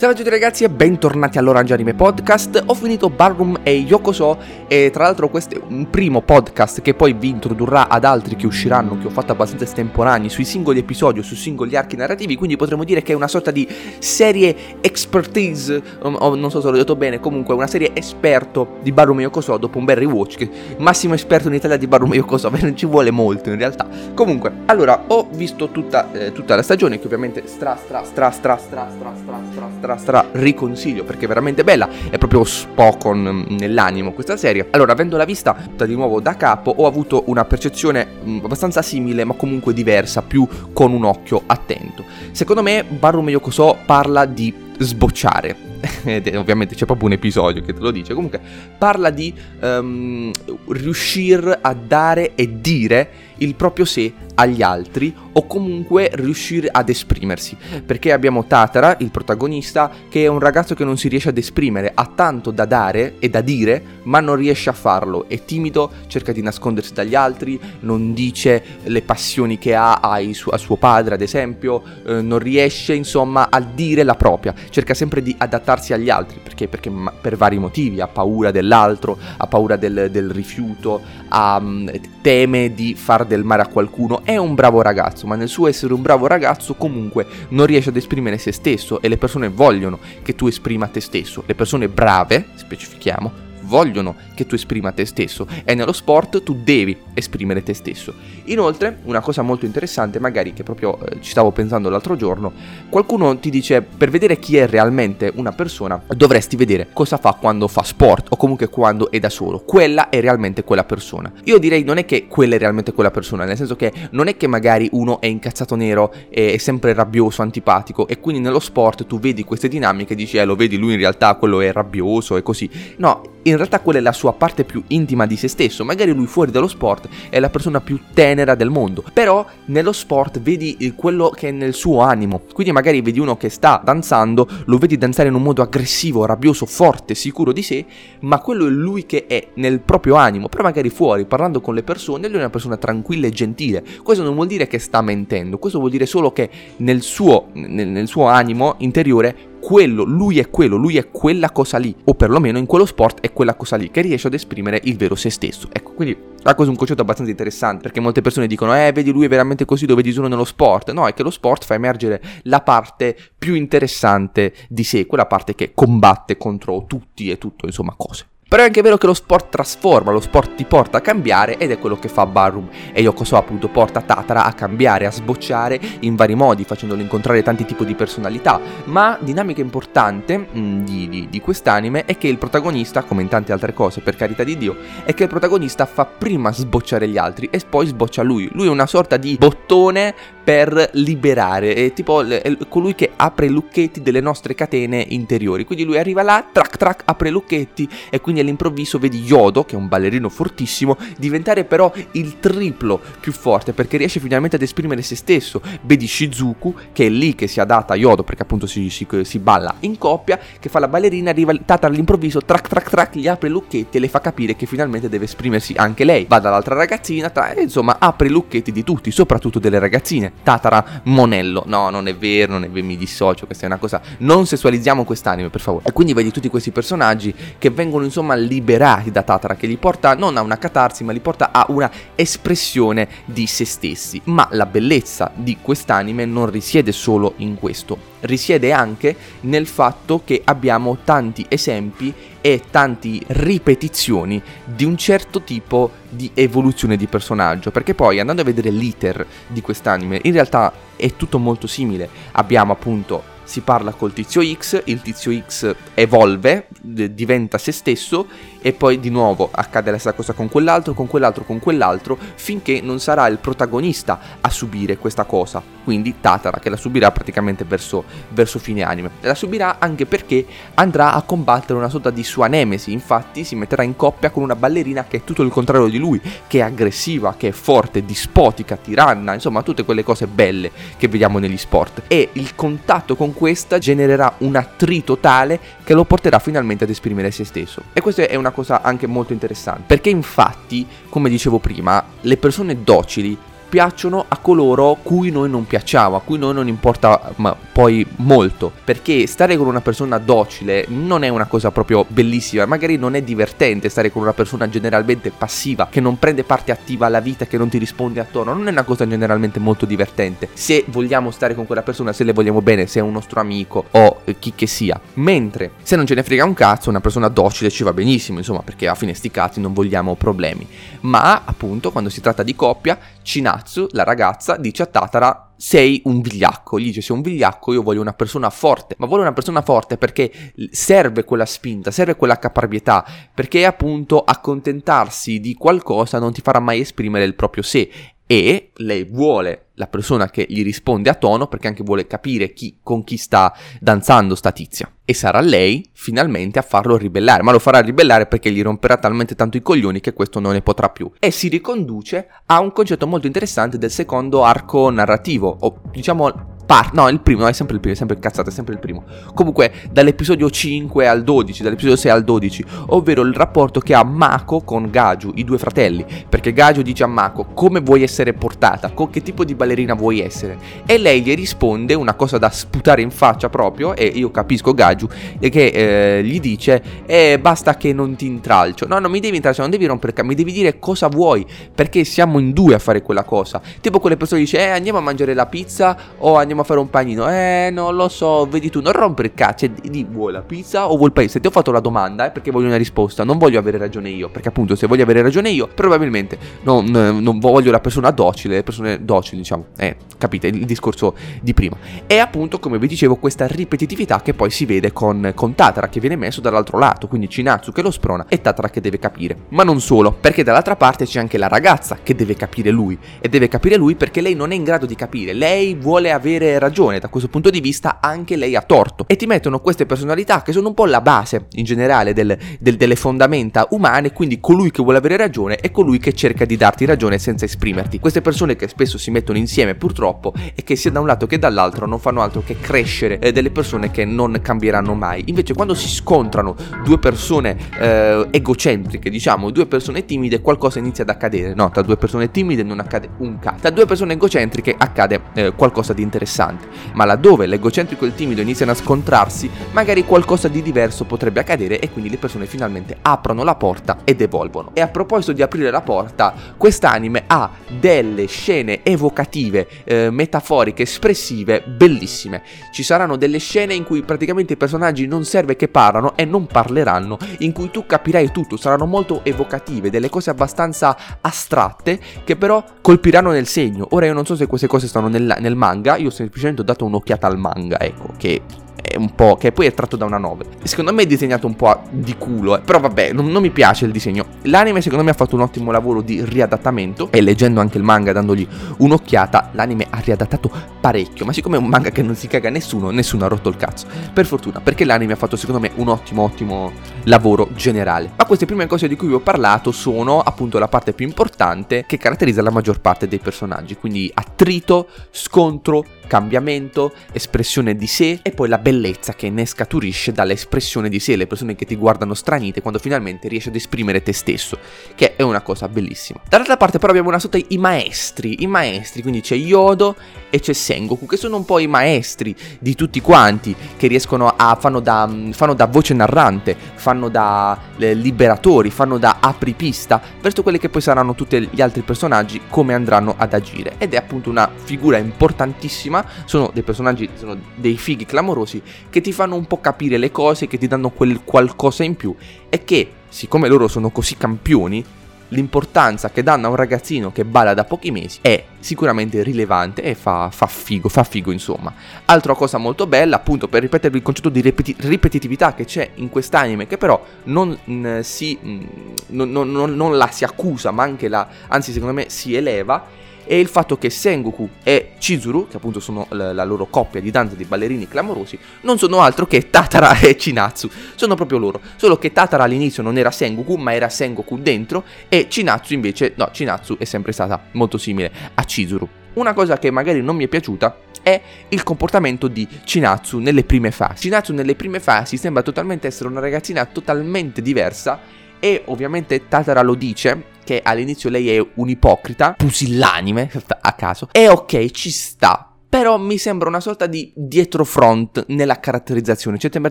Ciao 0.00 0.10
a 0.10 0.14
tutti 0.14 0.28
ragazzi 0.28 0.62
e 0.62 0.70
bentornati 0.70 1.38
all'Orange 1.38 1.74
Anime 1.74 1.92
Podcast. 1.92 2.62
Ho 2.66 2.74
finito 2.74 3.10
Barroom 3.10 3.58
e 3.64 3.72
Yokoso 3.72 4.38
e 4.68 4.90
tra 4.92 5.02
l'altro 5.02 5.28
questo 5.28 5.56
è 5.56 5.60
un 5.70 5.90
primo 5.90 6.22
podcast 6.22 6.82
che 6.82 6.94
poi 6.94 7.14
vi 7.14 7.30
introdurrà 7.30 7.88
ad 7.88 8.04
altri 8.04 8.36
che 8.36 8.46
usciranno, 8.46 8.96
che 8.96 9.08
ho 9.08 9.10
fatto 9.10 9.32
abbastanza 9.32 9.64
estemporanei 9.64 10.28
sui 10.28 10.44
singoli 10.44 10.78
episodi 10.78 11.18
o 11.18 11.22
sui 11.24 11.34
singoli 11.34 11.74
archi 11.74 11.96
narrativi, 11.96 12.36
quindi 12.36 12.54
potremmo 12.54 12.84
dire 12.84 13.02
che 13.02 13.10
è 13.10 13.16
una 13.16 13.26
sorta 13.26 13.50
di 13.50 13.68
serie 13.98 14.78
expertise, 14.80 15.82
o, 15.98 16.36
non 16.36 16.48
so 16.52 16.60
se 16.60 16.70
l'ho 16.70 16.76
detto 16.76 16.94
bene, 16.94 17.18
comunque 17.18 17.54
una 17.54 17.66
serie 17.66 17.90
esperto 17.94 18.76
di 18.80 18.92
Barroom 18.92 19.18
e 19.18 19.22
Yokoso 19.22 19.56
dopo 19.56 19.78
un 19.78 19.84
bel 19.84 19.96
rewatch, 19.96 20.36
che 20.36 20.48
massimo 20.76 21.14
esperto 21.14 21.48
in 21.48 21.54
Italia 21.54 21.76
di 21.76 21.88
Barroom 21.88 22.12
e 22.12 22.18
Yokoso, 22.18 22.52
non 22.62 22.76
ci 22.76 22.86
vuole 22.86 23.10
molto 23.10 23.50
in 23.50 23.58
realtà. 23.58 23.88
Comunque, 24.14 24.52
allora, 24.66 25.06
ho 25.08 25.26
visto 25.32 25.70
tutta, 25.70 26.12
eh, 26.12 26.30
tutta 26.30 26.54
la 26.54 26.62
stagione 26.62 27.00
che 27.00 27.06
ovviamente 27.06 27.48
stra 27.48 27.74
stra 27.74 28.04
stra 28.04 28.30
stra 28.30 28.56
stra 28.58 28.88
stra 28.94 29.12
stra 29.16 29.42
stra 29.50 29.68
stra 29.76 29.87
stra 29.96 30.26
riconsiglio 30.32 31.04
perché 31.04 31.24
è 31.24 31.28
veramente 31.28 31.64
bella, 31.64 31.88
è 32.10 32.18
proprio 32.18 32.44
Spokon 32.44 33.18
mm, 33.18 33.56
nell'animo 33.56 34.12
questa 34.12 34.36
serie. 34.36 34.66
Allora, 34.70 34.92
avendola 34.92 35.24
vista 35.24 35.54
tutta 35.54 35.86
di 35.86 35.94
nuovo 35.94 36.20
da 36.20 36.36
capo, 36.36 36.74
ho 36.76 36.86
avuto 36.86 37.24
una 37.26 37.44
percezione 37.44 38.06
mh, 38.22 38.40
abbastanza 38.44 38.82
simile, 38.82 39.24
ma 39.24 39.34
comunque 39.34 39.72
diversa, 39.72 40.22
più 40.22 40.46
con 40.72 40.92
un 40.92 41.04
occhio 41.04 41.42
attento. 41.46 42.04
Secondo 42.32 42.62
me, 42.62 42.84
Barume 42.84 43.30
Yokoso 43.30 43.78
parla 43.86 44.24
di 44.24 44.66
sbocciare. 44.78 45.66
ovviamente 46.36 46.74
c'è 46.74 46.86
proprio 46.86 47.06
un 47.06 47.12
episodio 47.12 47.62
che 47.62 47.72
te 47.72 47.80
lo 47.80 47.90
dice. 47.90 48.14
Comunque, 48.14 48.40
parla 48.76 49.10
di 49.10 49.32
um, 49.60 50.30
riuscire 50.68 51.58
a 51.60 51.74
dare 51.74 52.34
e 52.34 52.60
dire 52.60 53.10
il 53.38 53.54
proprio 53.54 53.84
sé 53.84 54.12
agli 54.34 54.62
altri 54.62 55.14
o 55.38 55.46
comunque 55.46 56.10
riuscire 56.14 56.68
ad 56.70 56.88
esprimersi. 56.88 57.56
Perché 57.86 58.12
abbiamo 58.12 58.46
Tatara, 58.46 58.96
il 58.98 59.10
protagonista, 59.10 59.90
che 60.08 60.24
è 60.24 60.26
un 60.26 60.40
ragazzo 60.40 60.74
che 60.74 60.84
non 60.84 60.96
si 60.98 61.06
riesce 61.06 61.28
ad 61.28 61.38
esprimere, 61.38 61.92
ha 61.94 62.10
tanto 62.12 62.50
da 62.50 62.64
dare 62.64 63.14
e 63.20 63.28
da 63.28 63.40
dire, 63.40 64.00
ma 64.02 64.18
non 64.18 64.34
riesce 64.34 64.68
a 64.68 64.72
farlo. 64.72 65.28
È 65.28 65.44
timido, 65.44 65.92
cerca 66.08 66.32
di 66.32 66.42
nascondersi 66.42 66.92
dagli 66.92 67.14
altri, 67.14 67.58
non 67.80 68.12
dice 68.14 68.62
le 68.82 69.02
passioni 69.02 69.58
che 69.58 69.76
ha 69.76 70.00
su- 70.32 70.50
a 70.50 70.56
suo 70.56 70.76
padre, 70.76 71.14
ad 71.14 71.20
esempio, 71.20 71.82
eh, 72.04 72.20
non 72.20 72.40
riesce 72.40 72.94
insomma 72.94 73.48
a 73.48 73.60
dire 73.60 74.02
la 74.02 74.14
propria, 74.14 74.52
cerca 74.70 74.94
sempre 74.94 75.22
di 75.22 75.34
adattarsi 75.38 75.92
agli 75.92 76.10
altri, 76.10 76.40
perché, 76.42 76.66
perché 76.66 76.90
ma- 76.90 77.12
per 77.12 77.36
vari 77.36 77.58
motivi, 77.58 78.00
ha 78.00 78.08
paura 78.08 78.50
dell'altro, 78.50 79.16
ha 79.36 79.46
paura 79.46 79.76
del, 79.76 80.08
del 80.10 80.30
rifiuto, 80.30 81.00
ha, 81.28 81.60
mm, 81.60 81.88
teme 82.20 82.74
di 82.74 82.94
far 82.96 83.24
del 83.24 83.44
male 83.44 83.62
a 83.62 83.66
qualcuno, 83.66 84.24
è 84.24 84.36
un 84.36 84.56
bravo 84.56 84.82
ragazzo, 84.82 85.26
ma 85.28 85.36
nel 85.36 85.48
suo 85.48 85.68
essere 85.68 85.94
un 85.94 86.02
bravo 86.02 86.26
ragazzo 86.26 86.74
comunque 86.74 87.26
non 87.50 87.66
riesce 87.66 87.90
ad 87.90 87.96
esprimere 87.96 88.38
se 88.38 88.50
stesso 88.50 89.00
e 89.00 89.08
le 89.08 89.18
persone 89.18 89.48
vogliono 89.48 90.00
che 90.22 90.34
tu 90.34 90.46
esprima 90.48 90.88
te 90.88 91.00
stesso. 91.00 91.44
Le 91.46 91.54
persone 91.54 91.88
brave, 91.88 92.46
specifichiamo, 92.54 93.46
vogliono 93.68 94.16
che 94.34 94.46
tu 94.46 94.54
esprima 94.54 94.90
te 94.90 95.04
stesso 95.04 95.46
e 95.64 95.74
nello 95.74 95.92
sport 95.92 96.42
tu 96.42 96.56
devi 96.64 96.96
esprimere 97.14 97.62
te 97.62 97.74
stesso. 97.74 98.12
Inoltre, 98.44 98.98
una 99.04 99.20
cosa 99.20 99.42
molto 99.42 99.66
interessante, 99.66 100.18
magari 100.18 100.54
che 100.54 100.62
proprio 100.62 100.98
eh, 101.04 101.20
ci 101.20 101.30
stavo 101.30 101.52
pensando 101.52 101.90
l'altro 101.90 102.16
giorno, 102.16 102.52
qualcuno 102.88 103.38
ti 103.38 103.50
dice 103.50 103.82
per 103.82 104.10
vedere 104.10 104.38
chi 104.38 104.56
è 104.56 104.66
realmente 104.66 105.30
una 105.36 105.52
persona 105.52 106.02
dovresti 106.16 106.56
vedere 106.56 106.88
cosa 106.92 107.18
fa 107.18 107.34
quando 107.34 107.68
fa 107.68 107.82
sport 107.82 108.28
o 108.30 108.36
comunque 108.36 108.68
quando 108.68 109.10
è 109.10 109.18
da 109.18 109.28
solo. 109.28 109.60
Quella 109.60 110.08
è 110.08 110.20
realmente 110.20 110.64
quella 110.64 110.84
persona. 110.84 111.30
Io 111.44 111.58
direi 111.58 111.84
non 111.84 111.98
è 111.98 112.04
che 112.04 112.26
quella 112.26 112.54
è 112.54 112.58
realmente 112.58 112.92
quella 112.92 113.10
persona, 113.10 113.44
nel 113.44 113.56
senso 113.56 113.76
che 113.76 113.92
non 114.12 114.28
è 114.28 114.36
che 114.36 114.46
magari 114.46 114.88
uno 114.92 115.20
è 115.20 115.26
incazzato 115.26 115.76
nero, 115.76 116.12
è 116.30 116.56
sempre 116.56 116.94
rabbioso, 116.94 117.42
antipatico 117.42 118.08
e 118.08 118.18
quindi 118.18 118.40
nello 118.40 118.60
sport 118.60 119.06
tu 119.06 119.20
vedi 119.20 119.44
queste 119.44 119.68
dinamiche 119.68 120.14
e 120.14 120.16
dici 120.16 120.38
eh 120.38 120.44
lo 120.44 120.56
vedi 120.56 120.76
lui 120.78 120.94
in 120.94 120.98
realtà 120.98 121.34
quello 121.34 121.60
è 121.60 121.70
rabbioso 121.70 122.36
e 122.36 122.42
così. 122.42 122.70
No, 122.96 123.36
in 123.42 123.56
realtà 123.58 123.80
quella 123.80 123.98
è 123.98 124.02
la 124.02 124.12
sua 124.12 124.32
parte 124.32 124.64
più 124.64 124.82
intima 124.88 125.26
di 125.26 125.36
se 125.36 125.48
stesso. 125.48 125.84
Magari 125.84 126.12
lui 126.12 126.26
fuori 126.26 126.50
dallo 126.50 126.68
sport 126.68 127.08
è 127.28 127.38
la 127.40 127.50
persona 127.50 127.80
più 127.80 127.98
tenera 128.12 128.54
del 128.54 128.70
mondo. 128.70 129.04
Però 129.12 129.44
nello 129.66 129.92
sport 129.92 130.40
vedi 130.40 130.94
quello 130.96 131.30
che 131.30 131.48
è 131.48 131.50
nel 131.50 131.74
suo 131.74 132.00
animo. 132.00 132.42
Quindi 132.52 132.72
magari 132.72 133.00
vedi 133.00 133.20
uno 133.20 133.36
che 133.36 133.48
sta 133.48 133.80
danzando, 133.84 134.48
lo 134.64 134.78
vedi 134.78 134.96
danzare 134.96 135.28
in 135.28 135.34
un 135.34 135.42
modo 135.42 135.62
aggressivo, 135.62 136.24
rabbioso, 136.24 136.66
forte, 136.66 137.14
sicuro 137.14 137.52
di 137.52 137.62
sé, 137.62 137.84
ma 138.20 138.40
quello 138.40 138.66
è 138.66 138.70
lui 138.70 139.06
che 139.06 139.26
è 139.26 139.48
nel 139.54 139.80
proprio 139.80 140.14
animo. 140.14 140.48
Però 140.48 140.62
magari 140.62 140.90
fuori, 140.90 141.24
parlando 141.24 141.60
con 141.60 141.74
le 141.74 141.82
persone, 141.82 142.26
lui 142.28 142.36
è 142.36 142.40
una 142.40 142.50
persona 142.50 142.76
tranquilla 142.76 143.26
e 143.26 143.30
gentile. 143.30 143.84
Questo 144.02 144.22
non 144.22 144.34
vuol 144.34 144.46
dire 144.46 144.66
che 144.66 144.78
sta 144.78 145.00
mentendo, 145.02 145.58
questo 145.58 145.78
vuol 145.78 145.90
dire 145.90 146.06
solo 146.06 146.32
che 146.32 146.48
nel 146.76 147.02
suo, 147.02 147.48
nel, 147.52 147.88
nel 147.88 148.06
suo 148.06 148.26
animo 148.26 148.74
interiore 148.78 149.47
quello, 149.58 150.04
lui 150.04 150.38
è 150.38 150.50
quello, 150.50 150.76
lui 150.76 150.96
è 150.96 151.10
quella 151.10 151.50
cosa 151.50 151.78
lì, 151.78 151.94
o 152.04 152.14
perlomeno 152.14 152.58
in 152.58 152.66
quello 152.66 152.86
sport 152.86 153.20
è 153.20 153.32
quella 153.32 153.54
cosa 153.54 153.76
lì, 153.76 153.90
che 153.90 154.00
riesce 154.00 154.26
ad 154.26 154.34
esprimere 154.34 154.80
il 154.84 154.96
vero 154.96 155.14
se 155.14 155.30
stesso. 155.30 155.68
Ecco, 155.72 155.92
quindi 155.92 156.16
la 156.42 156.54
cosa 156.54 156.68
è 156.68 156.70
un 156.70 156.76
concetto 156.76 157.02
abbastanza 157.02 157.30
interessante, 157.30 157.82
perché 157.82 158.00
molte 158.00 158.20
persone 158.20 158.46
dicono, 158.46 158.74
eh, 158.74 158.92
vedi 158.92 159.10
lui 159.10 159.26
è 159.26 159.28
veramente 159.28 159.64
così, 159.64 159.86
lo 159.86 159.94
vedi 159.94 160.16
nello 160.18 160.44
sport. 160.44 160.92
No, 160.92 161.06
è 161.06 161.14
che 161.14 161.22
lo 161.22 161.30
sport 161.30 161.64
fa 161.64 161.74
emergere 161.74 162.20
la 162.44 162.60
parte 162.60 163.16
più 163.38 163.54
interessante 163.54 164.54
di 164.68 164.84
sé, 164.84 165.06
quella 165.06 165.26
parte 165.26 165.54
che 165.54 165.72
combatte 165.74 166.36
contro 166.36 166.84
tutti 166.86 167.30
e 167.30 167.38
tutto, 167.38 167.66
insomma, 167.66 167.94
cose. 167.96 168.26
Però 168.48 168.62
è 168.62 168.64
anche 168.64 168.80
vero 168.80 168.96
che 168.96 169.04
lo 169.04 169.12
sport 169.12 169.50
trasforma, 169.50 170.10
lo 170.10 170.22
sport 170.22 170.54
ti 170.54 170.64
porta 170.64 170.96
a 170.96 171.00
cambiare 171.02 171.58
ed 171.58 171.70
è 171.70 171.78
quello 171.78 171.98
che 171.98 172.08
fa 172.08 172.24
Barroom 172.24 172.66
e 172.94 173.02
Yokoso 173.02 173.36
appunto 173.36 173.68
porta 173.68 174.00
Tatara 174.00 174.44
a 174.44 174.54
cambiare, 174.54 175.04
a 175.04 175.10
sbocciare 175.10 175.78
in 176.00 176.16
vari 176.16 176.34
modi, 176.34 176.64
facendolo 176.64 177.02
incontrare 177.02 177.42
tanti 177.42 177.66
tipi 177.66 177.84
di 177.84 177.94
personalità. 177.94 178.58
Ma 178.84 179.18
dinamica 179.20 179.60
importante 179.60 180.38
mh, 180.38 180.58
mm, 180.58 180.84
di, 180.84 181.08
di, 181.10 181.26
di 181.28 181.40
quest'anime 181.42 182.06
è 182.06 182.16
che 182.16 182.28
il 182.28 182.38
protagonista, 182.38 183.02
come 183.02 183.20
in 183.20 183.28
tante 183.28 183.52
altre 183.52 183.74
cose 183.74 184.00
per 184.00 184.16
carità 184.16 184.44
di 184.44 184.56
Dio, 184.56 184.78
è 185.04 185.12
che 185.12 185.24
il 185.24 185.28
protagonista 185.28 185.84
fa 185.84 186.06
prima 186.06 186.50
sbocciare 186.50 187.06
gli 187.06 187.18
altri 187.18 187.50
e 187.50 187.60
poi 187.68 187.84
sboccia 187.84 188.22
lui. 188.22 188.48
Lui 188.54 188.68
è 188.68 188.70
una 188.70 188.86
sorta 188.86 189.18
di 189.18 189.36
bottone 189.38 190.14
per 190.48 190.88
liberare, 190.94 191.74
è 191.74 191.92
tipo 191.92 192.24
è 192.24 192.56
colui 192.70 192.94
che 192.94 193.10
apre 193.16 193.44
i 193.44 193.50
lucchetti 193.50 194.00
delle 194.00 194.22
nostre 194.22 194.54
catene 194.54 195.04
interiori. 195.06 195.66
Quindi 195.66 195.84
lui 195.84 195.98
arriva 195.98 196.22
là, 196.22 196.42
track 196.50 196.78
track, 196.78 197.02
apre 197.04 197.28
i 197.28 197.32
lucchetti 197.32 197.86
e 198.08 198.22
quindi 198.22 198.40
all'improvviso 198.40 198.98
vedi 198.98 199.20
Yodo, 199.20 199.64
che 199.64 199.74
è 199.74 199.78
un 199.78 199.88
ballerino 199.88 200.30
fortissimo, 200.30 200.96
diventare 201.18 201.64
però 201.64 201.92
il 202.12 202.40
triplo 202.40 202.98
più 203.20 203.32
forte 203.32 203.74
perché 203.74 203.98
riesce 203.98 204.20
finalmente 204.20 204.56
ad 204.56 204.62
esprimere 204.62 205.02
se 205.02 205.16
stesso. 205.16 205.60
Vedi 205.82 206.06
Shizuku, 206.06 206.74
che 206.94 207.04
è 207.04 207.08
lì 207.10 207.34
che 207.34 207.46
si 207.46 207.60
adatta 207.60 207.92
a 207.92 207.96
Yodo 207.96 208.22
perché 208.22 208.44
appunto 208.44 208.66
si, 208.66 208.88
si, 208.88 209.06
si 209.24 209.38
balla 209.40 209.74
in 209.80 209.98
coppia, 209.98 210.40
che 210.58 210.70
fa 210.70 210.78
la 210.78 210.88
ballerina, 210.88 211.28
arriva 211.28 211.52
Tata 211.62 211.88
all'improvviso, 211.88 212.40
track 212.40 212.68
track 212.68 212.88
track, 212.88 213.16
gli 213.16 213.28
apre 213.28 213.48
i 213.48 213.50
lucchetti 213.50 213.98
e 213.98 214.00
le 214.00 214.08
fa 214.08 214.22
capire 214.22 214.56
che 214.56 214.64
finalmente 214.64 215.10
deve 215.10 215.26
esprimersi 215.26 215.74
anche 215.76 216.04
lei. 216.04 216.24
Va 216.26 216.38
dall'altra 216.38 216.74
ragazzina, 216.74 217.28
tra, 217.28 217.52
insomma 217.60 217.96
apre 217.98 218.28
i 218.28 218.30
lucchetti 218.30 218.72
di 218.72 218.82
tutti, 218.82 219.10
soprattutto 219.10 219.58
delle 219.58 219.78
ragazzine. 219.78 220.37
Tatara 220.42 221.00
Monello. 221.04 221.64
No, 221.66 221.90
non 221.90 222.08
è 222.08 222.14
vero, 222.14 222.52
non 222.52 222.64
è 222.64 222.70
vero, 222.70 222.86
mi 222.86 222.96
dissocio, 222.96 223.46
questa 223.46 223.64
è 223.64 223.66
una 223.66 223.78
cosa... 223.78 224.00
Non 224.18 224.46
sessualizziamo 224.46 225.04
quest'anime, 225.04 225.50
per 225.50 225.60
favore. 225.60 225.84
E 225.86 225.92
quindi 225.92 226.12
vedi 226.12 226.30
tutti 226.30 226.48
questi 226.48 226.70
personaggi 226.70 227.34
che 227.58 227.70
vengono 227.70 228.04
insomma 228.04 228.34
liberati 228.34 229.10
da 229.10 229.22
Tatara, 229.22 229.56
che 229.56 229.66
li 229.66 229.76
porta 229.76 230.14
non 230.14 230.36
a 230.36 230.42
una 230.42 230.58
catarsi, 230.58 231.04
ma 231.04 231.12
li 231.12 231.20
porta 231.20 231.50
a 231.52 231.66
una 231.68 231.90
espressione 232.14 233.08
di 233.24 233.46
se 233.46 233.64
stessi. 233.64 234.20
Ma 234.24 234.48
la 234.52 234.66
bellezza 234.66 235.30
di 235.34 235.58
quest'anime 235.60 236.24
non 236.24 236.50
risiede 236.50 236.92
solo 236.92 237.34
in 237.38 237.56
questo, 237.56 238.16
risiede 238.20 238.72
anche 238.72 239.16
nel 239.40 239.66
fatto 239.66 240.22
che 240.24 240.42
abbiamo 240.44 240.98
tanti 241.04 241.44
esempi 241.48 242.12
e 242.40 242.62
tanti 242.70 243.22
ripetizioni 243.28 244.40
di 244.64 244.84
un 244.84 244.96
certo 244.96 245.42
tipo 245.42 245.90
di 246.08 246.30
evoluzione 246.34 246.96
di 246.96 247.06
personaggio, 247.06 247.70
perché 247.70 247.94
poi 247.94 248.20
andando 248.20 248.42
a 248.42 248.44
vedere 248.44 248.70
l'iter 248.70 249.26
di 249.46 249.60
quest'anime, 249.60 250.20
in 250.22 250.32
realtà 250.32 250.72
è 250.96 251.14
tutto 251.16 251.38
molto 251.38 251.66
simile. 251.66 252.08
Abbiamo 252.32 252.72
appunto 252.72 253.36
si 253.48 253.62
parla 253.62 253.92
col 253.92 254.12
tizio 254.12 254.42
X, 254.42 254.82
il 254.84 255.00
tizio 255.00 255.32
X 255.46 255.74
evolve, 255.94 256.68
diventa 256.82 257.56
se 257.56 257.72
stesso 257.72 258.26
e 258.60 258.74
poi 258.74 259.00
di 259.00 259.08
nuovo 259.08 259.48
accade 259.50 259.90
la 259.90 259.96
stessa 259.96 260.14
cosa 260.14 260.34
con 260.34 260.50
quell'altro, 260.50 260.92
con 260.92 261.06
quell'altro, 261.06 261.44
con 261.44 261.58
quell'altro, 261.58 262.18
finché 262.34 262.82
non 262.82 263.00
sarà 263.00 263.26
il 263.28 263.38
protagonista 263.38 264.20
a 264.42 264.50
subire 264.50 264.98
questa 264.98 265.24
cosa. 265.24 265.62
Quindi 265.82 266.16
Tatara 266.20 266.58
che 266.58 266.68
la 266.68 266.76
subirà 266.76 267.10
praticamente 267.10 267.64
verso, 267.64 268.04
verso 268.28 268.58
fine 268.58 268.82
anime. 268.82 269.12
La 269.20 269.34
subirà 269.34 269.76
anche 269.78 270.04
perché 270.04 270.44
andrà 270.74 271.14
a 271.14 271.22
combattere 271.22 271.78
una 271.78 271.88
sorta 271.88 272.10
di 272.10 272.22
sua 272.24 272.48
nemesi, 272.48 272.92
infatti 272.92 273.44
si 273.44 273.54
metterà 273.54 273.82
in 273.82 273.96
coppia 273.96 274.30
con 274.30 274.42
una 274.42 274.56
ballerina 274.56 275.04
che 275.04 275.18
è 275.18 275.24
tutto 275.24 275.42
il 275.42 275.50
contrario 275.50 275.88
di 275.88 275.96
lui, 275.96 276.20
che 276.46 276.58
è 276.58 276.62
aggressiva, 276.62 277.34
che 277.38 277.48
è 277.48 277.52
forte, 277.52 278.04
dispotica, 278.04 278.76
tiranna, 278.76 279.32
insomma 279.32 279.62
tutte 279.62 279.86
quelle 279.86 280.02
cose 280.02 280.26
belle 280.26 280.70
che 280.98 281.08
vediamo 281.08 281.38
negli 281.38 281.56
sport. 281.56 282.02
E 282.06 282.28
il 282.32 282.54
contatto 282.54 283.16
con 283.16 283.32
questa 283.38 283.78
genererà 283.78 284.34
un 284.38 284.56
attrito 284.56 285.18
tale 285.18 285.60
che 285.84 285.94
lo 285.94 286.02
porterà 286.02 286.40
finalmente 286.40 286.82
ad 286.82 286.90
esprimere 286.90 287.30
se 287.30 287.44
stesso. 287.44 287.82
E 287.92 288.00
questa 288.00 288.26
è 288.26 288.34
una 288.34 288.50
cosa 288.50 288.82
anche 288.82 289.06
molto 289.06 289.32
interessante, 289.32 289.84
perché 289.86 290.10
infatti, 290.10 290.84
come 291.08 291.28
dicevo 291.30 291.60
prima, 291.60 292.04
le 292.22 292.36
persone 292.36 292.82
docili 292.82 293.38
piacciono 293.68 294.24
a 294.26 294.38
coloro 294.38 294.96
cui 295.02 295.30
noi 295.30 295.50
non 295.50 295.66
piacciamo, 295.66 296.16
a 296.16 296.20
cui 296.20 296.38
noi 296.38 296.54
non 296.54 296.68
importa 296.68 297.32
ma 297.36 297.54
poi 297.54 298.06
molto, 298.16 298.72
perché 298.84 299.26
stare 299.26 299.56
con 299.56 299.66
una 299.66 299.80
persona 299.80 300.18
docile 300.18 300.86
non 300.88 301.22
è 301.22 301.28
una 301.28 301.46
cosa 301.46 301.70
proprio 301.70 302.04
bellissima, 302.08 302.66
magari 302.66 302.96
non 302.96 303.14
è 303.14 303.22
divertente 303.22 303.88
stare 303.88 304.10
con 304.10 304.22
una 304.22 304.32
persona 304.32 304.68
generalmente 304.68 305.30
passiva, 305.30 305.88
che 305.90 306.00
non 306.00 306.18
prende 306.18 306.44
parte 306.44 306.72
attiva 306.72 307.06
alla 307.06 307.20
vita, 307.20 307.46
che 307.46 307.58
non 307.58 307.68
ti 307.68 307.78
risponde 307.78 308.20
attorno, 308.20 308.52
non 308.52 308.68
è 308.68 308.70
una 308.70 308.84
cosa 308.84 309.06
generalmente 309.06 309.58
molto 309.58 309.86
divertente. 309.86 310.48
Se 310.52 310.84
vogliamo 310.88 311.30
stare 311.30 311.54
con 311.54 311.66
quella 311.66 311.82
persona, 311.82 312.12
se 312.12 312.24
le 312.24 312.32
vogliamo 312.32 312.62
bene, 312.62 312.86
se 312.86 313.00
è 313.00 313.02
un 313.02 313.12
nostro 313.12 313.40
amico 313.40 313.84
o 313.90 314.20
chi 314.38 314.52
che 314.54 314.66
sia. 314.66 315.00
Mentre 315.14 315.72
se 315.82 315.96
non 315.96 316.06
ce 316.06 316.14
ne 316.14 316.22
frega 316.22 316.44
un 316.44 316.54
cazzo, 316.54 316.88
una 316.90 317.00
persona 317.00 317.28
docile 317.28 317.70
ci 317.70 317.82
va 317.82 317.92
benissimo, 317.92 318.38
insomma, 318.38 318.62
perché 318.62 318.88
a 318.88 318.94
fine 318.94 319.14
sti 319.14 319.30
non 319.56 319.72
vogliamo 319.72 320.14
problemi. 320.14 320.66
Ma 321.00 321.42
appunto, 321.44 321.92
quando 321.92 322.10
si 322.10 322.20
tratta 322.20 322.42
di 322.42 322.54
coppia, 322.54 322.98
Chinatsu, 323.28 323.88
la 323.90 324.04
ragazza, 324.04 324.56
dice 324.56 324.84
a 324.84 324.86
Tatara 324.86 325.52
sei 325.54 326.00
un 326.06 326.22
vigliacco. 326.22 326.78
Gli 326.78 326.84
dice: 326.84 327.02
Sei 327.02 327.14
un 327.14 327.20
vigliacco, 327.20 327.74
io 327.74 327.82
voglio 327.82 328.00
una 328.00 328.14
persona 328.14 328.48
forte. 328.48 328.94
Ma 328.96 329.04
voglio 329.04 329.20
una 329.20 329.34
persona 329.34 329.60
forte 329.60 329.98
perché 329.98 330.54
serve 330.70 331.24
quella 331.24 331.44
spinta, 331.44 331.90
serve 331.90 332.16
quella 332.16 332.38
caparbietà. 332.38 333.04
Perché 333.34 333.66
appunto 333.66 334.24
accontentarsi 334.24 335.40
di 335.40 335.52
qualcosa 335.52 336.18
non 336.18 336.32
ti 336.32 336.40
farà 336.40 336.58
mai 336.58 336.80
esprimere 336.80 337.26
il 337.26 337.34
proprio 337.34 337.62
sé. 337.62 337.90
E 338.30 338.72
lei 338.74 339.04
vuole 339.04 339.68
la 339.76 339.86
persona 339.86 340.28
che 340.28 340.44
gli 340.46 340.62
risponde 340.62 341.08
a 341.08 341.14
tono 341.14 341.46
perché 341.46 341.68
anche 341.68 341.82
vuole 341.82 342.06
capire 342.06 342.52
chi, 342.52 342.78
con 342.82 343.02
chi 343.02 343.16
sta 343.16 343.56
danzando 343.80 344.34
sta 344.34 344.52
tizia. 344.52 344.92
E 345.02 345.14
sarà 345.14 345.40
lei 345.40 345.88
finalmente 345.94 346.58
a 346.58 346.62
farlo 346.62 346.98
ribellare, 346.98 347.42
ma 347.42 347.52
lo 347.52 347.58
farà 347.58 347.80
ribellare 347.80 348.26
perché 348.26 348.50
gli 348.50 348.60
romperà 348.60 348.98
talmente 348.98 349.34
tanto 349.34 349.56
i 349.56 349.62
coglioni 349.62 350.00
che 350.00 350.12
questo 350.12 350.40
non 350.40 350.52
ne 350.52 350.60
potrà 350.60 350.90
più. 350.90 351.10
E 351.18 351.30
si 351.30 351.48
riconduce 351.48 352.28
a 352.44 352.60
un 352.60 352.70
concetto 352.72 353.06
molto 353.06 353.26
interessante 353.26 353.78
del 353.78 353.90
secondo 353.90 354.44
arco 354.44 354.90
narrativo, 354.90 355.56
o 355.60 355.80
diciamo 355.90 356.56
Par- 356.68 356.92
no, 356.92 357.08
il 357.08 357.20
primo, 357.20 357.40
no, 357.40 357.48
è 357.48 357.54
sempre 357.54 357.76
il 357.76 357.80
primo, 357.80 357.94
è 357.94 357.98
sempre 357.98 358.18
cazzata, 358.18 358.50
è 358.50 358.52
sempre 358.52 358.74
il 358.74 358.78
primo. 358.78 359.04
Comunque, 359.32 359.72
dall'episodio 359.90 360.50
5 360.50 361.08
al 361.08 361.24
12, 361.24 361.62
dall'episodio 361.62 361.96
6 361.96 362.10
al 362.10 362.24
12, 362.24 362.64
ovvero 362.88 363.22
il 363.22 363.32
rapporto 363.32 363.80
che 363.80 363.94
ha 363.94 364.04
Mako 364.04 364.60
con 364.60 364.90
Gaju, 364.90 365.32
i 365.36 365.44
due 365.44 365.56
fratelli. 365.56 366.04
Perché 366.28 366.52
Gaju 366.52 366.82
dice 366.82 367.04
a 367.04 367.06
Mako 367.06 367.46
come 367.54 367.80
vuoi 367.80 368.02
essere 368.02 368.34
portata, 368.34 368.90
con 368.90 369.08
che 369.08 369.22
tipo 369.22 369.44
di 369.44 369.54
ballerina 369.54 369.94
vuoi 369.94 370.20
essere. 370.20 370.58
E 370.84 370.98
lei 370.98 371.22
gli 371.22 371.34
risponde 371.34 371.94
una 371.94 372.12
cosa 372.12 372.36
da 372.36 372.50
sputare 372.50 373.00
in 373.00 373.12
faccia 373.12 373.48
proprio, 373.48 373.96
e 373.96 374.04
io 374.04 374.30
capisco 374.30 374.74
Gaju, 374.74 375.08
che 375.40 376.18
eh, 376.18 376.22
gli 376.22 376.38
dice, 376.38 376.82
eh, 377.06 377.38
basta 377.40 377.78
che 377.78 377.94
non 377.94 378.14
ti 378.14 378.26
intralcio. 378.26 378.86
No, 378.86 378.98
non 378.98 379.10
mi 379.10 379.20
devi 379.20 379.36
intralciare, 379.36 379.66
non 379.66 379.74
devi 379.74 379.88
rompere 379.88 380.12
il 380.14 380.26
mi 380.26 380.34
devi 380.34 380.52
dire 380.52 380.78
cosa 380.78 381.06
vuoi, 381.06 381.46
perché 381.74 382.04
siamo 382.04 382.38
in 382.38 382.52
due 382.52 382.74
a 382.74 382.78
fare 382.78 383.00
quella 383.00 383.24
cosa. 383.24 383.58
Tipo 383.80 384.00
quelle 384.00 384.18
persone 384.18 384.42
che 384.42 384.50
dice, 384.50 384.58
eh, 384.66 384.68
andiamo 384.68 384.98
a 384.98 385.00
mangiare 385.00 385.32
la 385.32 385.46
pizza 385.46 385.96
o 386.18 386.36
andiamo 386.36 386.56
andiamo 386.58 386.62
a 386.62 386.64
fare 386.64 386.80
un 386.80 386.90
panino. 386.90 387.28
Eh, 387.30 387.70
non 387.72 387.94
lo 387.94 388.08
so, 388.08 388.46
vedi 388.46 388.70
tu, 388.70 388.80
non 388.80 388.92
rompere 388.92 389.28
il 389.28 389.34
cazzo. 389.34 389.66
Di, 389.66 390.06
vuoi 390.08 390.32
la 390.32 390.42
pizza 390.42 390.88
o 390.88 390.96
vuoi 390.96 391.06
il 391.06 391.12
panino? 391.12 391.32
Se 391.32 391.40
ti 391.40 391.46
ho 391.46 391.50
fatto 391.50 391.70
la 391.70 391.80
domanda 391.80 392.26
è 392.26 392.30
perché 392.30 392.50
voglio 392.50 392.66
una 392.66 392.76
risposta. 392.76 393.24
Non 393.24 393.38
voglio 393.38 393.58
avere 393.58 393.78
ragione 393.78 394.10
io. 394.10 394.28
Perché 394.28 394.48
appunto, 394.48 394.74
se 394.74 394.86
voglio 394.86 395.02
avere 395.02 395.22
ragione 395.22 395.50
io, 395.50 395.68
probabilmente 395.68 396.38
non, 396.62 396.86
non 396.86 397.38
voglio 397.38 397.70
la 397.70 397.80
persona 397.80 398.10
docile. 398.10 398.56
Le 398.56 398.62
persone 398.62 399.04
docili, 399.04 399.38
diciamo. 399.38 399.66
Eh, 399.76 399.96
capite 400.16 400.48
il 400.48 400.64
discorso 400.64 401.14
di 401.40 401.54
prima. 401.54 401.76
E 402.06 402.18
appunto, 402.18 402.58
come 402.58 402.78
vi 402.78 402.86
dicevo, 402.86 403.16
questa 403.16 403.46
ripetitività 403.46 404.20
che 404.20 404.34
poi 404.34 404.50
si 404.50 404.64
vede 404.64 404.92
con, 404.92 405.32
con 405.34 405.54
Tatara 405.54 405.88
che 405.88 406.00
viene 406.00 406.16
messo 406.16 406.40
dall'altro 406.40 406.78
lato. 406.78 407.08
Quindi 407.08 407.28
Chinatsu 407.28 407.72
che 407.72 407.82
lo 407.82 407.90
sprona 407.90 408.26
e 408.28 408.40
Tatara 408.40 408.68
che 408.68 408.80
deve 408.80 408.98
capire. 408.98 409.36
Ma 409.50 409.62
non 409.62 409.80
solo, 409.80 410.12
perché 410.12 410.42
dall'altra 410.42 410.76
parte 410.76 411.04
c'è 411.04 411.18
anche 411.18 411.38
la 411.38 411.48
ragazza 411.48 411.98
che 412.02 412.14
deve 412.14 412.34
capire 412.34 412.70
lui. 412.70 412.98
E 413.20 413.28
deve 413.28 413.48
capire 413.48 413.76
lui 413.76 413.94
perché 413.94 414.20
lei 414.20 414.34
non 414.34 414.52
è 414.52 414.54
in 414.54 414.64
grado 414.64 414.86
di 414.86 414.94
capire. 414.94 415.32
Lei 415.32 415.74
vuole 415.74 416.10
avere 416.12 416.47
ragione, 416.58 416.98
da 416.98 417.08
questo 417.08 417.28
punto 417.28 417.50
di 417.50 417.60
vista 417.60 417.98
anche 418.00 418.36
lei 418.36 418.56
ha 418.56 418.62
torto. 418.62 419.04
E 419.06 419.16
ti 419.16 419.26
mettono 419.26 419.60
queste 419.60 419.86
personalità 419.86 420.42
che 420.42 420.52
sono 420.52 420.68
un 420.68 420.74
po' 420.74 420.86
la 420.86 421.00
base 421.00 421.46
in 421.52 421.64
generale 421.64 422.12
del, 422.12 422.36
del, 422.58 422.76
delle 422.76 422.96
fondamenta 422.96 423.66
umane, 423.70 424.12
quindi 424.12 424.40
colui 424.40 424.70
che 424.70 424.82
vuole 424.82 424.98
avere 424.98 425.16
ragione 425.16 425.58
e 425.58 425.70
colui 425.70 425.98
che 425.98 426.12
cerca 426.12 426.44
di 426.44 426.56
darti 426.56 426.84
ragione 426.84 427.18
senza 427.18 427.44
esprimerti. 427.44 427.98
Queste 427.98 428.22
persone 428.22 428.56
che 428.56 428.68
spesso 428.68 428.96
si 428.96 429.10
mettono 429.10 429.38
insieme 429.38 429.74
purtroppo 429.74 430.32
e 430.54 430.62
che 430.62 430.76
sia 430.76 430.90
da 430.90 431.00
un 431.00 431.06
lato 431.06 431.26
che 431.26 431.38
dall'altro 431.38 431.86
non 431.86 431.98
fanno 431.98 432.22
altro 432.22 432.42
che 432.44 432.58
crescere 432.58 433.18
eh, 433.18 433.32
delle 433.32 433.50
persone 433.50 433.90
che 433.90 434.04
non 434.04 434.38
cambieranno 434.40 434.94
mai. 434.94 435.24
Invece 435.26 435.54
quando 435.54 435.74
si 435.74 435.88
scontrano 435.88 436.54
due 436.84 436.98
persone 436.98 437.56
eh, 437.80 438.28
egocentriche, 438.30 439.10
diciamo, 439.10 439.50
due 439.50 439.66
persone 439.66 440.04
timide, 440.04 440.40
qualcosa 440.40 440.78
inizia 440.78 441.02
ad 441.02 441.10
accadere. 441.10 441.54
No, 441.54 441.70
tra 441.70 441.82
due 441.82 441.96
persone 441.96 442.30
timide 442.30 442.62
non 442.62 442.78
accade 442.78 443.10
un 443.18 443.38
cazzo. 443.38 443.60
Tra 443.60 443.70
due 443.70 443.86
persone 443.86 444.12
egocentriche 444.12 444.74
accade 444.78 445.20
eh, 445.34 445.52
qualcosa 445.52 445.92
di 445.92 446.02
interessante 446.02 446.36
interessante, 446.38 446.68
ma 446.92 447.04
laddove 447.04 447.46
l'egocentrico 447.46 448.04
e 448.04 448.08
il 448.08 448.14
timido 448.14 448.40
iniziano 448.40 448.72
a 448.72 448.74
scontrarsi, 448.74 449.50
magari 449.72 450.04
qualcosa 450.04 450.48
di 450.48 450.62
diverso 450.62 451.04
potrebbe 451.04 451.40
accadere 451.40 451.80
e 451.80 451.90
quindi 451.90 452.10
le 452.10 452.18
persone 452.18 452.46
finalmente 452.46 452.96
aprono 453.02 453.42
la 453.42 453.54
porta 453.56 453.98
ed 454.04 454.20
evolvono. 454.20 454.70
E 454.74 454.80
a 454.80 454.88
proposito 454.88 455.32
di 455.32 455.42
aprire 455.42 455.70
la 455.70 455.80
porta, 455.80 456.34
quest'anime 456.56 457.24
ha 457.26 457.50
delle 457.78 458.26
scene 458.26 458.84
evocative, 458.84 459.66
eh, 459.84 460.10
metaforiche, 460.10 460.82
espressive, 460.82 461.62
bellissime. 461.66 462.42
Ci 462.72 462.82
saranno 462.82 463.16
delle 463.16 463.38
scene 463.38 463.74
in 463.74 463.84
cui 463.84 464.02
praticamente 464.02 464.52
i 464.54 464.56
personaggi 464.56 465.06
non 465.06 465.24
serve 465.24 465.56
che 465.56 465.68
parlano 465.68 466.16
e 466.16 466.24
non 466.24 466.46
parleranno, 466.46 467.18
in 467.38 467.52
cui 467.52 467.70
tu 467.70 467.86
capirai 467.86 468.30
tutto, 468.30 468.56
saranno 468.56 468.86
molto 468.86 469.24
evocative, 469.24 469.90
delle 469.90 470.08
cose 470.08 470.30
abbastanza 470.30 470.96
astratte 471.20 471.98
che 472.24 472.36
però 472.36 472.62
colpiranno 472.80 473.30
nel 473.30 473.46
segno. 473.46 473.86
Ora 473.90 474.06
io 474.06 474.12
non 474.12 474.26
so 474.26 474.36
se 474.36 474.46
queste 474.46 474.66
cose 474.66 474.86
stanno 474.86 475.08
nel, 475.08 475.36
nel 475.40 475.56
manga, 475.56 475.96
io 475.96 476.10
semplicemente 476.28 476.60
ho 476.60 476.64
dato 476.64 476.84
un'occhiata 476.84 477.26
al 477.26 477.38
manga, 477.38 477.80
ecco, 477.80 478.12
che 478.16 478.42
è 478.88 478.96
un 478.96 479.14
po'. 479.14 479.36
che 479.36 479.52
poi 479.52 479.66
è 479.66 479.74
tratto 479.74 479.96
da 479.96 480.04
una 480.04 480.18
novel. 480.18 480.46
Secondo 480.62 480.92
me 480.92 481.02
è 481.02 481.06
disegnato 481.06 481.46
un 481.46 481.56
po' 481.56 481.82
di 481.90 482.16
culo, 482.16 482.56
eh. 482.56 482.60
però 482.60 482.80
vabbè, 482.80 483.12
non, 483.12 483.26
non, 483.26 483.42
mi 483.42 483.50
piace 483.50 483.84
il 483.84 483.92
disegno. 483.92 484.26
L'anime 484.42 484.80
secondo 484.80 485.04
me 485.04 485.10
ha 485.10 485.14
fatto 485.14 485.34
un 485.34 485.42
ottimo 485.42 485.70
lavoro 485.70 486.00
di 486.00 486.24
riadattamento 486.24 487.10
e 487.10 487.20
leggendo 487.20 487.60
anche 487.60 487.76
il 487.76 487.84
manga, 487.84 488.12
dandogli 488.12 488.46
un'occhiata, 488.78 489.50
l'anime 489.52 489.86
ha 489.90 489.98
riadattato 489.98 490.50
parecchio, 490.80 491.24
ma 491.24 491.32
siccome 491.32 491.56
è 491.56 491.60
un 491.60 491.66
manga 491.66 491.90
che 491.90 492.02
non 492.02 492.14
si 492.14 492.28
caga 492.28 492.48
nessuno, 492.50 492.90
nessuno 492.90 493.24
ha 493.24 493.28
rotto 493.28 493.48
il 493.48 493.56
cazzo. 493.56 493.86
Per 494.12 494.26
fortuna, 494.26 494.60
perché 494.60 494.84
l'anime 494.84 495.12
ha 495.12 495.16
fatto 495.16 495.36
secondo 495.36 495.60
me 495.60 495.70
un 495.76 495.88
ottimo, 495.88 496.22
ottimo 496.22 496.72
lavoro 497.04 497.48
generale. 497.54 498.12
Ma 498.16 498.24
queste 498.24 498.46
prime 498.46 498.66
cose 498.66 498.88
di 498.88 498.96
cui 498.96 499.08
vi 499.08 499.14
ho 499.14 499.20
parlato 499.20 499.70
sono 499.72 500.20
appunto 500.20 500.58
la 500.58 500.68
parte 500.68 500.92
più 500.92 501.06
importante 501.06 501.84
che 501.86 501.98
caratterizza 501.98 502.42
la 502.42 502.50
maggior 502.50 502.80
parte 502.80 503.06
dei 503.08 503.18
personaggi, 503.18 503.76
quindi 503.76 504.10
attrito, 504.14 504.88
scontro, 505.10 505.84
cambiamento, 506.08 506.92
espressione 507.12 507.76
di 507.76 507.86
sé 507.86 508.18
e 508.22 508.32
poi 508.32 508.48
la 508.48 508.58
bellezza 508.58 509.14
che 509.14 509.30
ne 509.30 509.46
scaturisce 509.46 510.10
dall'espressione 510.10 510.88
di 510.88 510.98
sé, 510.98 511.14
le 511.14 511.28
persone 511.28 511.54
che 511.54 511.64
ti 511.64 511.76
guardano 511.76 512.14
stranite 512.14 512.60
quando 512.60 512.80
finalmente 512.80 513.28
riesci 513.28 513.48
ad 513.48 513.54
esprimere 513.54 514.02
te 514.02 514.12
stesso, 514.12 514.58
che 514.96 515.14
è 515.14 515.22
una 515.22 515.42
cosa 515.42 515.68
bellissima. 515.68 516.20
Dall'altra 516.28 516.56
parte 516.56 516.78
però 516.78 516.90
abbiamo 516.90 517.10
una 517.10 517.20
sorta 517.20 517.38
i 517.38 517.58
maestri, 517.58 518.42
i 518.42 518.48
maestri, 518.48 519.02
quindi 519.02 519.20
c'è 519.20 519.36
Yodo 519.36 519.94
e 520.30 520.40
c'è 520.40 520.52
Sengoku, 520.52 521.06
che 521.06 521.16
sono 521.16 521.36
un 521.36 521.44
po' 521.44 521.60
i 521.60 521.66
maestri 521.68 522.34
di 522.58 522.74
tutti 522.74 523.00
quanti, 523.00 523.54
che 523.76 523.86
riescono 523.86 524.34
a, 524.36 524.56
fanno 524.58 524.80
da, 524.80 525.08
fanno 525.30 525.54
da 525.54 525.66
voce 525.66 525.94
narrante, 525.94 526.56
fanno 526.74 527.08
da 527.08 527.58
eh, 527.78 527.94
liberatori, 527.94 528.70
fanno 528.70 528.98
da 528.98 529.18
apripista 529.20 530.00
verso 530.20 530.42
quelli 530.42 530.58
che 530.58 530.68
poi 530.68 530.80
saranno 530.80 531.14
tutti 531.14 531.48
gli 531.50 531.60
altri 531.60 531.82
personaggi, 531.82 532.40
come 532.48 532.74
andranno 532.74 533.14
ad 533.16 533.32
agire. 533.32 533.74
Ed 533.78 533.94
è 533.94 533.96
appunto 533.96 534.30
una 534.30 534.50
figura 534.54 534.98
importantissima 534.98 535.97
trama, 535.98 536.06
sono 536.24 536.50
dei 536.52 536.62
personaggi, 536.62 537.08
sono 537.14 537.36
dei 537.54 537.76
fighi 537.76 538.06
clamorosi 538.06 538.62
che 538.90 539.00
ti 539.00 539.12
fanno 539.12 539.36
un 539.36 539.46
po' 539.46 539.60
capire 539.60 539.96
le 539.96 540.10
cose, 540.10 540.46
che 540.46 540.58
ti 540.58 540.66
danno 540.66 540.90
quel 540.90 541.22
qualcosa 541.24 541.84
in 541.84 541.96
più 541.96 542.14
e 542.48 542.64
che, 542.64 542.92
siccome 543.08 543.48
loro 543.48 543.68
sono 543.68 543.90
così 543.90 544.16
campioni, 544.16 544.84
l'importanza 545.32 546.10
che 546.10 546.22
danno 546.22 546.46
a 546.46 546.50
un 546.50 546.56
ragazzino 546.56 547.12
che 547.12 547.26
balla 547.26 547.52
da 547.52 547.64
pochi 547.64 547.90
mesi 547.90 548.20
è 548.22 548.42
sicuramente 548.60 549.22
rilevante 549.22 549.82
e 549.82 549.94
fa, 549.94 550.30
fa, 550.30 550.46
figo, 550.46 550.88
fa 550.88 551.04
figo 551.04 551.30
insomma. 551.30 551.72
Altra 552.06 552.34
cosa 552.34 552.56
molto 552.56 552.86
bella, 552.86 553.16
appunto 553.16 553.46
per 553.46 553.60
ripetervi 553.60 553.98
il 553.98 554.02
concetto 554.02 554.30
di 554.30 554.40
ripeti- 554.40 554.76
ripetitività 554.78 555.52
che 555.52 555.66
c'è 555.66 555.90
in 555.96 556.08
quest'anime, 556.08 556.66
che 556.66 556.78
però 556.78 557.02
non, 557.24 557.56
mh, 557.62 558.00
si, 558.00 558.38
mh, 558.40 558.64
non, 559.08 559.30
non, 559.30 559.50
non, 559.50 559.96
la 559.98 560.08
si 560.10 560.24
accusa, 560.24 560.70
ma 560.70 560.82
anche 560.82 561.08
la, 561.08 561.28
anzi 561.48 561.72
secondo 561.72 561.94
me 561.94 562.08
si 562.08 562.34
eleva, 562.34 562.86
e 563.30 563.38
il 563.38 563.46
fatto 563.46 563.76
che 563.76 563.90
Sengoku 563.90 564.48
e 564.62 564.92
Chizuru, 564.98 565.48
che 565.48 565.58
appunto 565.58 565.80
sono 565.80 566.06
la, 566.10 566.32
la 566.32 566.44
loro 566.44 566.66
coppia 566.66 566.98
di 566.98 567.10
danze 567.10 567.36
di 567.36 567.44
ballerini 567.44 567.86
clamorosi, 567.86 568.38
non 568.62 568.78
sono 568.78 569.02
altro 569.02 569.26
che 569.26 569.50
Tatara 569.50 570.00
e 570.00 570.16
Chinatsu, 570.16 570.70
sono 570.94 571.14
proprio 571.14 571.36
loro, 571.36 571.60
solo 571.76 571.98
che 571.98 572.10
Tatara 572.10 572.44
all'inizio 572.44 572.82
non 572.82 572.96
era 572.96 573.10
Sengoku, 573.10 573.56
ma 573.56 573.74
era 573.74 573.90
Sengoku 573.90 574.38
dentro 574.38 574.82
e 575.10 575.28
Chinatsu 575.28 575.74
invece, 575.74 576.14
no, 576.16 576.30
Chinatsu 576.32 576.78
è 576.78 576.84
sempre 576.84 577.12
stata 577.12 577.38
molto 577.52 577.76
simile 577.76 578.10
a 578.32 578.42
Chizuru. 578.44 578.88
Una 579.12 579.34
cosa 579.34 579.58
che 579.58 579.70
magari 579.70 580.00
non 580.00 580.16
mi 580.16 580.24
è 580.24 580.28
piaciuta 580.28 580.78
è 581.02 581.20
il 581.48 581.62
comportamento 581.64 582.28
di 582.28 582.48
Chinatsu 582.64 583.18
nelle 583.18 583.44
prime 583.44 583.70
fasi. 583.70 584.04
Chinatsu 584.04 584.32
nelle 584.32 584.54
prime 584.54 584.80
fasi 584.80 585.18
sembra 585.18 585.42
totalmente 585.42 585.86
essere 585.86 586.08
una 586.08 586.20
ragazzina 586.20 586.64
totalmente 586.64 587.42
diversa 587.42 588.00
e 588.40 588.62
ovviamente 588.66 589.28
Tatara 589.28 589.62
lo 589.62 589.74
dice 589.74 590.36
che 590.48 590.62
all'inizio 590.64 591.10
lei 591.10 591.36
è 591.36 591.46
un 591.56 591.68
ipocrita, 591.68 592.32
pusillanime, 592.32 593.30
a 593.60 593.72
caso, 593.74 594.08
e 594.12 594.30
ok, 594.30 594.70
ci 594.70 594.90
sta, 594.90 595.47
però 595.68 595.98
mi 595.98 596.16
sembra 596.16 596.48
una 596.48 596.60
sorta 596.60 596.86
di 596.86 597.12
dietro 597.14 597.64
front 597.64 598.24
nella 598.28 598.58
caratterizzazione. 598.58 599.38
Cioè, 599.38 599.50
sembra 599.52 599.70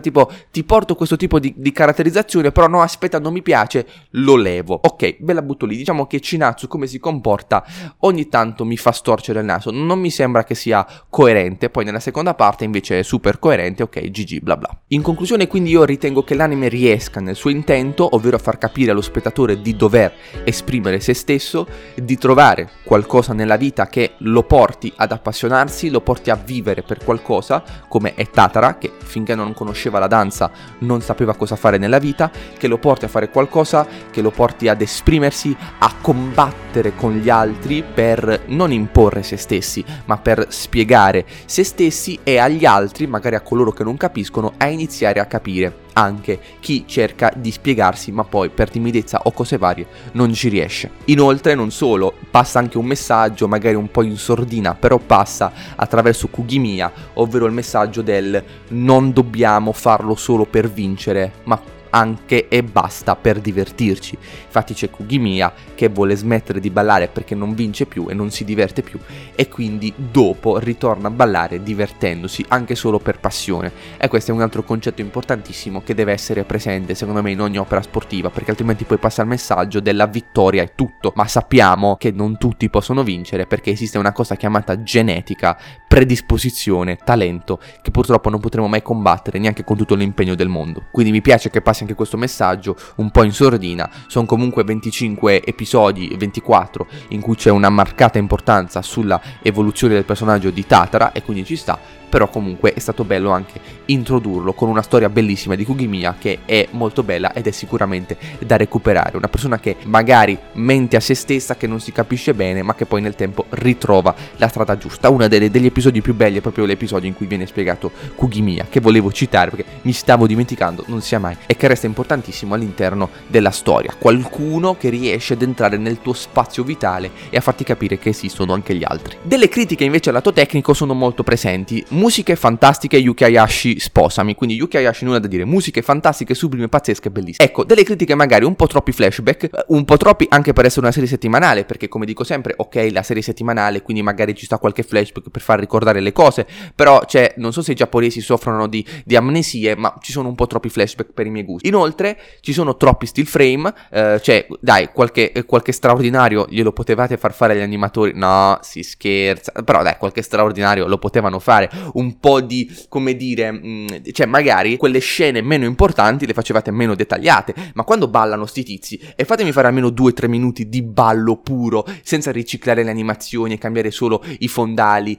tipo, 0.00 0.30
ti 0.52 0.62
porto 0.62 0.94
questo 0.94 1.16
tipo 1.16 1.40
di, 1.40 1.52
di, 1.56 1.72
caratterizzazione, 1.72 2.52
però 2.52 2.68
no, 2.68 2.82
aspetta, 2.82 3.18
non 3.18 3.32
mi 3.32 3.42
piace, 3.42 3.86
lo 4.10 4.36
levo. 4.36 4.78
Ok, 4.80 5.16
ve 5.20 5.32
la 5.32 5.42
butto 5.42 5.66
lì. 5.66 5.76
Diciamo 5.76 6.06
che 6.06 6.20
Chinatsu, 6.20 6.68
come 6.68 6.86
si 6.86 7.00
comporta, 7.00 7.64
ogni 8.00 8.28
tanto 8.28 8.64
mi 8.64 8.76
fa 8.76 8.92
storcere 8.92 9.40
il 9.40 9.44
naso. 9.44 9.72
Non 9.72 9.98
mi 9.98 10.10
sembra 10.10 10.44
che 10.44 10.54
sia 10.54 10.86
coerente. 11.10 11.68
Poi 11.68 11.84
nella 11.84 12.00
seconda 12.00 12.34
parte 12.34 12.64
invece 12.64 13.00
è 13.00 13.02
super 13.02 13.40
coerente, 13.40 13.82
ok, 13.82 14.00
GG, 14.00 14.40
bla 14.40 14.56
bla. 14.56 14.80
In 14.88 15.02
conclusione, 15.02 15.48
quindi, 15.48 15.70
io 15.70 15.84
ritengo 15.84 16.22
che 16.22 16.34
l'anime 16.36 16.68
riesca 16.68 17.20
nel 17.20 17.34
suo 17.34 17.50
intento, 17.50 18.14
ovvero 18.14 18.38
far 18.38 18.58
capire 18.58 18.92
allo 18.92 19.00
spettatore 19.00 19.60
di 19.60 19.74
dover 19.74 20.14
esprimere 20.44 21.00
se 21.00 21.12
stesso, 21.12 21.66
di 21.96 22.16
trovare 22.16 22.70
qualcosa 22.84 23.32
nella 23.32 23.56
vita 23.56 23.88
che 23.88 24.12
lo 24.18 24.44
porti 24.44 24.92
ad 24.94 25.10
appassionarsi 25.10 25.87
lo 25.90 26.00
porti 26.00 26.30
a 26.30 26.34
vivere 26.34 26.82
per 26.82 27.02
qualcosa, 27.04 27.62
come 27.88 28.14
è 28.14 28.28
Tatara, 28.28 28.78
che 28.78 28.92
finché 28.98 29.34
non 29.34 29.54
conosceva 29.54 29.98
la 29.98 30.06
danza 30.06 30.50
non 30.80 31.00
sapeva 31.00 31.34
cosa 31.34 31.56
fare 31.56 31.78
nella 31.78 31.98
vita, 31.98 32.30
che 32.56 32.68
lo 32.68 32.78
porti 32.78 33.04
a 33.04 33.08
fare 33.08 33.30
qualcosa, 33.30 33.86
che 34.10 34.22
lo 34.22 34.30
porti 34.30 34.68
ad 34.68 34.80
esprimersi, 34.80 35.56
a 35.78 35.94
combattere 36.00 36.94
con 36.94 37.14
gli 37.14 37.28
altri 37.28 37.82
per 37.82 38.44
non 38.46 38.72
imporre 38.72 39.22
se 39.22 39.36
stessi, 39.36 39.84
ma 40.06 40.18
per 40.18 40.46
spiegare 40.48 41.24
se 41.46 41.64
stessi 41.64 42.18
e 42.22 42.38
agli 42.38 42.64
altri, 42.64 43.06
magari 43.06 43.34
a 43.34 43.40
coloro 43.40 43.72
che 43.72 43.84
non 43.84 43.96
capiscono, 43.96 44.54
a 44.56 44.66
iniziare 44.66 45.20
a 45.20 45.26
capire 45.26 45.86
anche 45.98 46.38
chi 46.60 46.84
cerca 46.86 47.32
di 47.34 47.50
spiegarsi 47.50 48.12
ma 48.12 48.24
poi 48.24 48.48
per 48.48 48.70
timidezza 48.70 49.20
o 49.24 49.32
cose 49.32 49.58
varie 49.58 49.86
non 50.12 50.32
ci 50.32 50.48
riesce. 50.48 50.90
Inoltre 51.06 51.54
non 51.54 51.70
solo, 51.70 52.14
passa 52.30 52.58
anche 52.58 52.78
un 52.78 52.86
messaggio 52.86 53.48
magari 53.48 53.74
un 53.74 53.90
po' 53.90 54.02
in 54.02 54.16
sordina, 54.16 54.74
però 54.74 54.98
passa 54.98 55.52
attraverso 55.74 56.28
Kugimiya, 56.28 56.92
ovvero 57.14 57.46
il 57.46 57.52
messaggio 57.52 58.02
del 58.02 58.42
non 58.68 59.12
dobbiamo 59.12 59.72
farlo 59.72 60.14
solo 60.14 60.44
per 60.44 60.70
vincere, 60.70 61.32
ma 61.44 61.60
anche 61.90 62.48
e 62.48 62.62
basta 62.62 63.16
per 63.16 63.40
divertirci. 63.40 64.16
Infatti 64.46 64.74
c'è 64.74 64.90
Kugimiya 64.90 65.52
che 65.74 65.88
vuole 65.88 66.16
smettere 66.16 66.60
di 66.60 66.70
ballare 66.70 67.08
perché 67.08 67.34
non 67.34 67.54
vince 67.54 67.86
più 67.86 68.06
e 68.08 68.14
non 68.14 68.30
si 68.30 68.44
diverte 68.44 68.82
più 68.82 68.98
e 69.34 69.48
quindi 69.48 69.92
dopo 69.96 70.58
ritorna 70.58 71.08
a 71.08 71.10
ballare 71.10 71.62
divertendosi 71.62 72.44
anche 72.48 72.74
solo 72.74 72.98
per 72.98 73.20
passione. 73.20 73.72
E 73.96 74.08
questo 74.08 74.30
è 74.30 74.34
un 74.34 74.42
altro 74.42 74.62
concetto 74.62 75.00
importantissimo 75.00 75.82
che 75.82 75.94
deve 75.94 76.12
essere 76.12 76.44
presente 76.44 76.94
secondo 76.94 77.22
me 77.22 77.30
in 77.30 77.40
ogni 77.40 77.58
opera 77.58 77.82
sportiva 77.82 78.30
perché 78.30 78.50
altrimenti 78.50 78.84
poi 78.84 78.98
passa 78.98 79.22
il 79.22 79.28
messaggio 79.28 79.80
della 79.80 80.06
vittoria 80.06 80.62
è 80.62 80.72
tutto, 80.74 81.12
ma 81.14 81.26
sappiamo 81.26 81.96
che 81.96 82.10
non 82.10 82.38
tutti 82.38 82.68
possono 82.70 83.02
vincere 83.02 83.46
perché 83.46 83.70
esiste 83.70 83.98
una 83.98 84.12
cosa 84.12 84.36
chiamata 84.36 84.82
genetica, 84.82 85.58
predisposizione, 85.98 86.96
talento 87.02 87.58
che 87.82 87.90
purtroppo 87.90 88.30
non 88.30 88.38
potremo 88.38 88.68
mai 88.68 88.82
combattere 88.82 89.40
neanche 89.40 89.64
con 89.64 89.76
tutto 89.76 89.96
l'impegno 89.96 90.36
del 90.36 90.46
mondo. 90.46 90.84
Quindi 90.92 91.10
mi 91.10 91.20
piace 91.20 91.50
che 91.50 91.60
passi 91.60 91.82
anche 91.82 91.96
questo 91.96 92.16
messaggio 92.16 92.76
un 92.96 93.10
po' 93.10 93.24
in 93.24 93.32
sordina. 93.32 93.90
Sono 94.06 94.24
comunque 94.24 94.62
25 94.62 95.42
episodi, 95.44 96.14
24, 96.16 96.86
in 97.08 97.20
cui 97.20 97.34
c'è 97.34 97.50
una 97.50 97.68
marcata 97.68 98.16
importanza 98.16 98.80
sulla 98.80 99.20
evoluzione 99.42 99.94
del 99.94 100.04
personaggio 100.04 100.50
di 100.50 100.64
Tatara 100.64 101.10
e 101.10 101.24
quindi 101.24 101.44
ci 101.44 101.56
sta 101.56 101.98
però 102.08 102.28
comunque 102.28 102.72
è 102.72 102.78
stato 102.78 103.04
bello 103.04 103.30
anche 103.30 103.60
introdurlo 103.86 104.52
con 104.52 104.68
una 104.68 104.82
storia 104.82 105.08
bellissima 105.08 105.54
di 105.54 105.64
Kugimiya 105.64 106.16
che 106.18 106.40
è 106.44 106.68
molto 106.72 107.02
bella 107.02 107.32
ed 107.32 107.46
è 107.46 107.50
sicuramente 107.50 108.16
da 108.40 108.56
recuperare. 108.56 109.16
Una 109.16 109.28
persona 109.28 109.58
che 109.58 109.76
magari 109.84 110.38
mente 110.54 110.96
a 110.96 111.00
se 111.00 111.14
stessa, 111.14 111.56
che 111.56 111.66
non 111.66 111.80
si 111.80 111.92
capisce 111.92 112.34
bene, 112.34 112.62
ma 112.62 112.74
che 112.74 112.86
poi 112.86 113.00
nel 113.00 113.14
tempo 113.14 113.46
ritrova 113.50 114.14
la 114.36 114.48
strada 114.48 114.76
giusta. 114.78 115.10
Uno 115.10 115.28
degli 115.28 115.66
episodi 115.66 115.87
più 116.00 116.14
belli 116.14 116.38
è 116.38 116.40
proprio 116.40 116.64
l'episodio 116.64 117.08
in 117.08 117.14
cui 117.14 117.26
viene 117.26 117.46
spiegato 117.46 117.90
Kugimiya, 118.14 118.66
che 118.68 118.80
volevo 118.80 119.10
citare 119.12 119.50
perché 119.50 119.64
mi 119.82 119.92
stavo 119.92 120.26
dimenticando, 120.26 120.84
non 120.86 121.00
sia 121.00 121.18
mai, 121.18 121.36
e 121.46 121.56
che 121.56 121.66
resta 121.66 121.86
importantissimo 121.86 122.54
all'interno 122.54 123.08
della 123.26 123.50
storia. 123.50 123.94
Qualcuno 123.98 124.76
che 124.76 124.88
riesce 124.90 125.34
ad 125.34 125.42
entrare 125.42 125.76
nel 125.76 126.00
tuo 126.00 126.12
spazio 126.12 126.62
vitale 126.62 127.10
e 127.30 127.36
a 127.36 127.40
farti 127.40 127.64
capire 127.64 127.98
che 127.98 128.10
esistono 128.10 128.52
anche 128.52 128.74
gli 128.74 128.84
altri. 128.84 129.16
Delle 129.22 129.48
critiche 129.48 129.84
invece 129.84 130.10
al 130.10 130.16
lato 130.16 130.32
tecnico 130.32 130.74
sono 130.74 130.94
molto 130.94 131.22
presenti 131.22 131.84
musiche 131.90 132.36
fantastiche 132.36 132.96
Yuki 132.96 133.24
Hayashi 133.24 133.78
sposami, 133.80 134.34
quindi 134.34 134.56
Yuki 134.56 134.76
Hayashi 134.76 135.04
nulla 135.04 135.18
da 135.18 135.26
dire, 135.26 135.44
musiche 135.44 135.82
fantastiche, 135.82 136.34
sublime, 136.34 136.68
pazzesche, 136.68 137.10
bellissime. 137.10 137.48
Ecco, 137.48 137.64
delle 137.64 137.84
critiche 137.84 138.14
magari 138.14 138.44
un 138.44 138.54
po' 138.54 138.66
troppi 138.66 138.92
flashback, 138.92 139.64
un 139.68 139.84
po' 139.84 139.96
troppi 139.96 140.26
anche 140.28 140.52
per 140.52 140.66
essere 140.66 140.82
una 140.82 140.92
serie 140.92 141.08
settimanale, 141.08 141.64
perché 141.64 141.88
come 141.88 142.06
dico 142.06 142.24
sempre, 142.24 142.54
ok, 142.56 142.88
la 142.92 143.02
serie 143.02 143.22
settimanale, 143.22 143.82
quindi 143.82 144.02
magari 144.02 144.34
ci 144.34 144.44
sta 144.44 144.58
qualche 144.58 144.82
flashback 144.82 145.30
per 145.30 145.40
far 145.40 145.58
ricordare 145.58 145.76
le 145.78 146.12
cose, 146.12 146.46
però 146.74 147.00
c'è, 147.04 147.34
non 147.36 147.52
so 147.52 147.62
se 147.62 147.72
i 147.72 147.74
giapponesi 147.74 148.20
soffrono 148.20 148.66
di, 148.66 148.84
di 149.04 149.16
amnesie, 149.16 149.76
ma 149.76 149.94
ci 150.00 150.12
sono 150.12 150.28
un 150.28 150.34
po' 150.34 150.46
troppi 150.46 150.68
flashback 150.68 151.12
per 151.12 151.26
i 151.26 151.30
miei 151.30 151.44
gusti. 151.44 151.68
Inoltre 151.68 152.18
ci 152.40 152.52
sono 152.52 152.76
troppi 152.76 153.06
still 153.06 153.24
frame, 153.24 153.72
eh, 153.90 154.20
cioè 154.22 154.46
dai, 154.60 154.90
qualche, 154.92 155.32
qualche 155.46 155.72
straordinario 155.72 156.46
glielo 156.48 156.72
potevate 156.72 157.16
far 157.16 157.32
fare 157.32 157.54
agli 157.54 157.62
animatori, 157.62 158.12
no, 158.14 158.58
si 158.62 158.82
scherza, 158.82 159.52
però 159.64 159.82
dai, 159.82 159.96
qualche 159.98 160.22
straordinario 160.22 160.86
lo 160.86 160.98
potevano 160.98 161.38
fare. 161.38 161.70
Un 161.94 162.18
po' 162.18 162.40
di, 162.40 162.74
come 162.88 163.16
dire, 163.16 163.50
mh, 163.50 163.66
mm, 163.66 163.86
cioè 164.12 164.26
magari 164.26 164.76
quelle 164.76 164.98
scene 164.98 165.40
meno 165.42 165.64
importanti 165.64 166.26
le 166.26 166.34
facevate 166.34 166.70
meno 166.70 166.94
dettagliate, 166.94 167.54
ma 167.74 167.84
quando 167.84 168.08
ballano 168.08 168.46
sti 168.46 168.64
tizi 168.64 169.00
e 169.14 169.24
fatemi 169.24 169.52
fare 169.52 169.68
almeno 169.68 169.88
2-3 169.88 170.28
minuti 170.28 170.68
di 170.68 170.82
ballo 170.82 171.36
puro, 171.36 171.86
senza 172.02 172.30
riciclare 172.30 172.82
le 172.82 172.90
animazioni 172.90 173.54
e 173.54 173.58
cambiare 173.58 173.90
solo 173.90 174.22
i 174.38 174.48
fondali, 174.48 175.18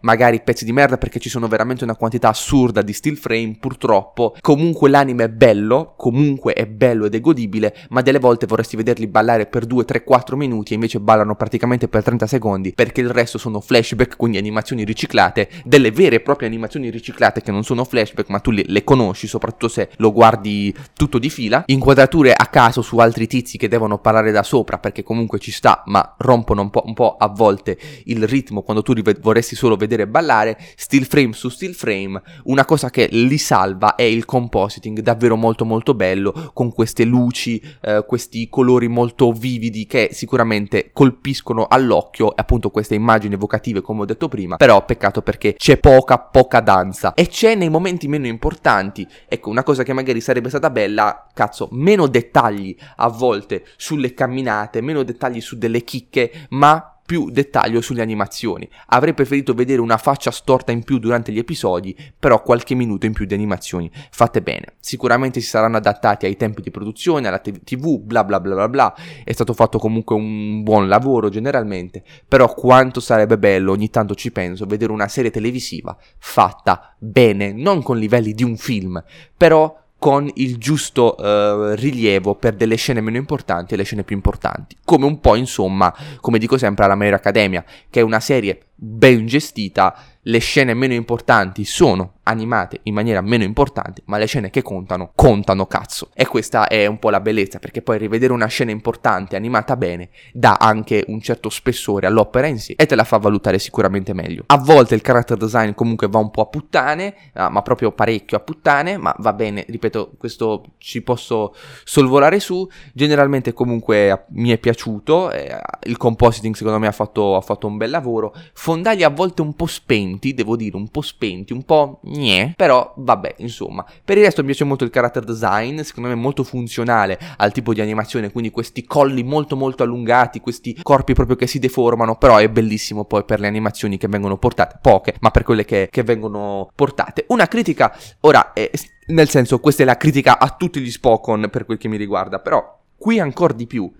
magari 0.00 0.40
pezzi 0.42 0.64
di 0.64 0.72
merda 0.72 0.98
perché 0.98 1.18
ci 1.18 1.28
sono 1.28 1.48
veramente 1.48 1.84
una 1.84 1.96
quantità 1.96 2.28
assurda 2.28 2.82
di 2.82 2.92
still 2.92 3.16
frame, 3.16 3.56
purtroppo, 3.58 4.34
comunque 4.40 4.88
l'anime 4.88 5.24
è 5.24 5.28
bello, 5.28 5.94
comunque 5.96 6.52
è 6.52 6.66
bello 6.66 7.06
ed 7.06 7.14
è 7.14 7.20
godibile, 7.20 7.74
ma 7.90 8.02
delle 8.02 8.18
volte 8.18 8.46
vorresti 8.46 8.76
vederli 8.76 9.06
ballare 9.06 9.46
per 9.46 9.66
2, 9.66 9.84
3, 9.84 10.04
4 10.04 10.36
minuti 10.36 10.72
e 10.72 10.74
invece 10.74 11.00
ballano 11.00 11.34
praticamente 11.34 11.88
per 11.88 12.02
30 12.02 12.26
secondi, 12.26 12.72
perché 12.72 13.00
il 13.00 13.10
resto 13.10 13.38
sono 13.38 13.60
flashback, 13.60 14.16
quindi 14.16 14.38
animazioni 14.38 14.84
riciclate, 14.84 15.48
delle 15.64 15.90
vere 15.90 16.16
e 16.16 16.20
proprie 16.20 16.48
animazioni 16.48 16.90
riciclate 16.90 17.42
che 17.42 17.50
non 17.50 17.64
sono 17.64 17.84
flashback 17.84 18.28
ma 18.28 18.40
tu 18.40 18.50
le, 18.50 18.64
le, 18.66 18.84
conosci 18.84 19.26
soprattutto 19.26 19.68
se 19.68 19.90
lo 19.96 20.12
guardi 20.12 20.74
tutto 20.94 21.18
di 21.18 21.30
fila, 21.30 21.62
inquadrature 21.66 22.32
a 22.32 22.46
caso 22.46 22.82
su 22.82 22.98
altri 22.98 23.26
tizi 23.26 23.58
che 23.58 23.68
devono 23.68 23.98
parlare 23.98 24.30
da 24.30 24.42
sopra 24.42 24.78
perché 24.78 25.02
comunque 25.02 25.38
ci 25.38 25.52
sta 25.52 25.82
ma 25.86 26.14
rompono 26.18 26.62
un 26.62 26.70
po', 26.70 26.82
un 26.86 26.94
po 26.94 27.16
a 27.16 27.28
volte 27.28 27.78
il 28.04 28.26
ritmo 28.26 28.62
quando 28.62 28.82
tu 28.82 28.92
rive- 28.92 29.16
vorresti 29.20 29.54
solo 29.54 29.73
vedere 29.76 30.06
ballare, 30.06 30.58
still 30.76 31.04
frame 31.04 31.32
su 31.32 31.48
still 31.48 31.72
frame, 31.72 32.20
una 32.44 32.64
cosa 32.64 32.90
che 32.90 33.08
li 33.10 33.38
salva 33.38 33.94
è 33.94 34.02
il 34.02 34.24
compositing 34.24 35.00
davvero 35.00 35.36
molto 35.36 35.64
molto 35.64 35.94
bello 35.94 36.50
con 36.52 36.72
queste 36.72 37.04
luci, 37.04 37.60
eh, 37.82 38.04
questi 38.06 38.48
colori 38.48 38.88
molto 38.88 39.32
vividi 39.32 39.86
che 39.86 40.10
sicuramente 40.12 40.90
colpiscono 40.92 41.66
all'occhio 41.68 42.28
appunto 42.28 42.70
queste 42.70 42.94
immagini 42.94 43.34
evocative 43.34 43.80
come 43.80 44.02
ho 44.02 44.04
detto 44.04 44.28
prima, 44.28 44.56
però 44.56 44.84
peccato 44.84 45.22
perché 45.22 45.54
c'è 45.54 45.78
poca, 45.78 46.18
poca 46.18 46.60
danza. 46.60 47.14
E 47.14 47.28
c'è 47.28 47.54
nei 47.54 47.68
momenti 47.68 48.08
meno 48.08 48.26
importanti. 48.26 49.06
Ecco, 49.28 49.50
una 49.50 49.62
cosa 49.62 49.82
che 49.82 49.92
magari 49.92 50.20
sarebbe 50.20 50.48
stata 50.48 50.70
bella, 50.70 51.28
cazzo, 51.32 51.68
meno 51.72 52.06
dettagli 52.06 52.76
a 52.96 53.08
volte 53.08 53.64
sulle 53.76 54.14
camminate, 54.14 54.80
meno 54.80 55.02
dettagli 55.02 55.40
su 55.40 55.56
delle 55.56 55.82
chicche, 55.82 56.46
ma 56.50 56.93
più 57.04 57.30
dettaglio 57.30 57.80
sulle 57.80 58.02
animazioni. 58.02 58.68
Avrei 58.86 59.14
preferito 59.14 59.54
vedere 59.54 59.80
una 59.80 59.98
faccia 59.98 60.30
storta 60.30 60.72
in 60.72 60.82
più 60.82 60.98
durante 60.98 61.32
gli 61.32 61.38
episodi, 61.38 61.96
però 62.18 62.42
qualche 62.42 62.74
minuto 62.74 63.06
in 63.06 63.12
più 63.12 63.26
di 63.26 63.34
animazioni 63.34 63.90
fatte 64.10 64.42
bene. 64.42 64.74
Sicuramente 64.80 65.40
si 65.40 65.48
saranno 65.48 65.76
adattati 65.76 66.26
ai 66.26 66.36
tempi 66.36 66.62
di 66.62 66.70
produzione, 66.70 67.28
alla 67.28 67.40
TV, 67.40 67.98
bla 67.98 68.24
bla 68.24 68.40
bla 68.40 68.54
bla 68.54 68.68
bla. 68.68 68.94
È 69.22 69.32
stato 69.32 69.52
fatto 69.52 69.78
comunque 69.78 70.16
un 70.16 70.62
buon 70.62 70.88
lavoro 70.88 71.28
generalmente, 71.28 72.02
però 72.26 72.52
quanto 72.54 73.00
sarebbe 73.00 73.38
bello, 73.38 73.72
ogni 73.72 73.90
tanto 73.90 74.14
ci 74.14 74.32
penso, 74.32 74.66
vedere 74.66 74.92
una 74.92 75.08
serie 75.08 75.30
televisiva 75.30 75.96
fatta 76.18 76.94
bene, 76.98 77.52
non 77.52 77.82
con 77.82 77.98
livelli 77.98 78.32
di 78.32 78.44
un 78.44 78.56
film, 78.56 79.02
però 79.36 79.82
con 80.04 80.30
il 80.34 80.58
giusto 80.58 81.14
uh, 81.18 81.72
rilievo 81.76 82.34
per 82.34 82.56
delle 82.56 82.76
scene 82.76 83.00
meno 83.00 83.16
importanti 83.16 83.72
e 83.72 83.78
le 83.78 83.84
scene 83.84 84.04
più 84.04 84.14
importanti. 84.14 84.76
Come 84.84 85.06
un 85.06 85.18
po', 85.18 85.34
insomma, 85.34 85.94
come 86.20 86.38
dico 86.38 86.58
sempre 86.58 86.84
alla 86.84 86.94
Mayor 86.94 87.14
Academia, 87.14 87.64
che 87.88 88.00
è 88.00 88.02
una 88.02 88.20
serie 88.20 88.66
ben 88.74 89.24
gestita, 89.24 89.96
le 90.20 90.38
scene 90.40 90.74
meno 90.74 90.92
importanti 90.92 91.64
sono 91.64 92.13
animate 92.24 92.80
in 92.84 92.94
maniera 92.94 93.20
meno 93.20 93.44
importante, 93.44 94.02
ma 94.06 94.18
le 94.18 94.26
scene 94.26 94.50
che 94.50 94.62
contano, 94.62 95.12
contano 95.14 95.66
cazzo. 95.66 96.10
E 96.14 96.26
questa 96.26 96.66
è 96.68 96.86
un 96.86 96.98
po' 96.98 97.10
la 97.10 97.20
bellezza, 97.20 97.58
perché 97.58 97.82
poi 97.82 97.98
rivedere 97.98 98.32
una 98.32 98.46
scena 98.46 98.70
importante 98.70 99.36
animata 99.36 99.76
bene 99.76 100.10
dà 100.32 100.56
anche 100.58 101.04
un 101.08 101.20
certo 101.20 101.48
spessore 101.48 102.06
all'opera 102.06 102.46
in 102.46 102.58
sé 102.58 102.74
e 102.76 102.86
te 102.86 102.94
la 102.94 103.04
fa 103.04 103.18
valutare 103.18 103.58
sicuramente 103.58 104.12
meglio. 104.12 104.44
A 104.46 104.58
volte 104.58 104.94
il 104.94 105.02
character 105.02 105.36
design 105.36 105.72
comunque 105.72 106.08
va 106.08 106.18
un 106.18 106.30
po' 106.30 106.42
a 106.42 106.46
puttane, 106.46 107.14
ah, 107.34 107.48
ma 107.48 107.62
proprio 107.62 107.92
parecchio 107.92 108.36
a 108.36 108.40
puttane, 108.40 108.96
ma 108.96 109.14
va 109.18 109.32
bene, 109.32 109.64
ripeto, 109.68 110.12
questo 110.18 110.64
ci 110.78 111.02
posso 111.02 111.54
solvolare 111.84 112.40
su. 112.40 112.68
Generalmente 112.92 113.52
comunque 113.52 114.24
mi 114.30 114.50
è 114.50 114.58
piaciuto, 114.58 115.30
eh, 115.30 115.60
il 115.84 115.96
compositing 115.96 116.54
secondo 116.54 116.78
me 116.78 116.86
ha 116.86 116.92
fatto, 116.92 117.36
ha 117.36 117.40
fatto 117.40 117.66
un 117.66 117.76
bel 117.76 117.90
lavoro, 117.90 118.34
fondali 118.52 119.02
a 119.02 119.10
volte 119.10 119.42
un 119.42 119.54
po' 119.54 119.66
spenti, 119.66 120.34
devo 120.34 120.56
dire, 120.56 120.76
un 120.76 120.88
po' 120.88 121.02
spenti, 121.02 121.52
un 121.52 121.62
po' 121.62 122.00
gne, 122.14 122.54
però 122.56 122.92
vabbè, 122.96 123.36
insomma. 123.38 123.84
Per 124.04 124.16
il 124.16 124.24
resto 124.24 124.40
mi 124.40 124.48
piace 124.48 124.64
molto 124.64 124.84
il 124.84 124.90
character 124.90 125.24
design, 125.24 125.80
secondo 125.80 126.08
me 126.08 126.14
è 126.14 126.18
molto 126.18 126.44
funzionale 126.44 127.18
al 127.36 127.52
tipo 127.52 127.74
di 127.74 127.80
animazione, 127.80 128.30
quindi 128.30 128.50
questi 128.50 128.84
colli 128.84 129.22
molto 129.22 129.56
molto 129.56 129.82
allungati, 129.82 130.40
questi 130.40 130.78
corpi 130.82 131.14
proprio 131.14 131.36
che 131.36 131.46
si 131.46 131.58
deformano, 131.58 132.16
però 132.16 132.36
è 132.36 132.48
bellissimo 132.48 133.04
poi 133.04 133.24
per 133.24 133.40
le 133.40 133.46
animazioni 133.46 133.98
che 133.98 134.08
vengono 134.08 134.38
portate, 134.38 134.78
poche, 134.80 135.14
ma 135.20 135.30
per 135.30 135.42
quelle 135.42 135.64
che, 135.64 135.88
che 135.90 136.02
vengono 136.02 136.70
portate. 136.74 137.24
Una 137.28 137.46
critica, 137.46 137.96
ora, 138.20 138.52
eh, 138.52 138.70
nel 139.08 139.28
senso, 139.28 139.60
questa 139.60 139.82
è 139.82 139.86
la 139.86 139.96
critica 139.96 140.38
a 140.38 140.54
tutti 140.56 140.80
gli 140.80 140.90
Spokon 140.90 141.48
per 141.50 141.64
quel 141.66 141.78
che 141.78 141.88
mi 141.88 141.96
riguarda, 141.96 142.38
però 142.38 142.80
qui 142.96 143.18
ancora 143.18 143.52
di 143.52 143.66
più. 143.66 143.92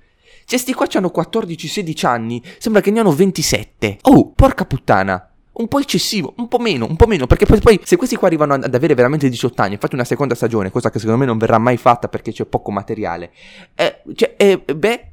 Cioè, 0.47 0.59
sti 0.59 0.75
qua 0.75 0.87
hanno 0.93 1.11
14-16 1.15 2.07
anni, 2.07 2.43
sembra 2.59 2.83
che 2.83 2.91
ne 2.91 3.01
hanno 3.01 3.13
27. 3.13 3.99
Oh, 4.03 4.33
porca 4.33 4.67
puttana 4.67 5.34
un 5.55 5.69
po' 5.69 5.79
eccessivo, 5.79 6.35
un 6.37 6.49
po' 6.49 6.59
meno, 6.59 6.87
un 6.89 6.97
po' 6.97 7.07
meno, 7.07 7.27
perché 7.27 7.47
poi, 7.47 7.61
poi, 7.61 7.81
se 7.85 7.97
questi 7.97 8.17
qua 8.17 8.29
arrivano 8.29 8.55
ad 8.55 8.75
avere 8.75 8.95
veramente 8.95 9.29
18 9.29 9.63
anni, 9.63 9.77
fate 9.77 9.95
una 9.95 10.05
seconda 10.05 10.35
stagione, 10.35 10.71
cosa 10.71 10.91
che 10.91 10.99
secondo 10.99 11.21
me 11.21 11.27
non 11.27 11.39
verrà 11.39 11.59
mai 11.59 11.77
fatta 11.77 12.09
perché 12.09 12.33
c'è 12.33 12.45
poco 12.45 12.71
materiale, 12.71 13.31
eh, 13.75 14.03
cioè, 14.15 14.35
eh, 14.37 14.59
beh, 14.59 15.09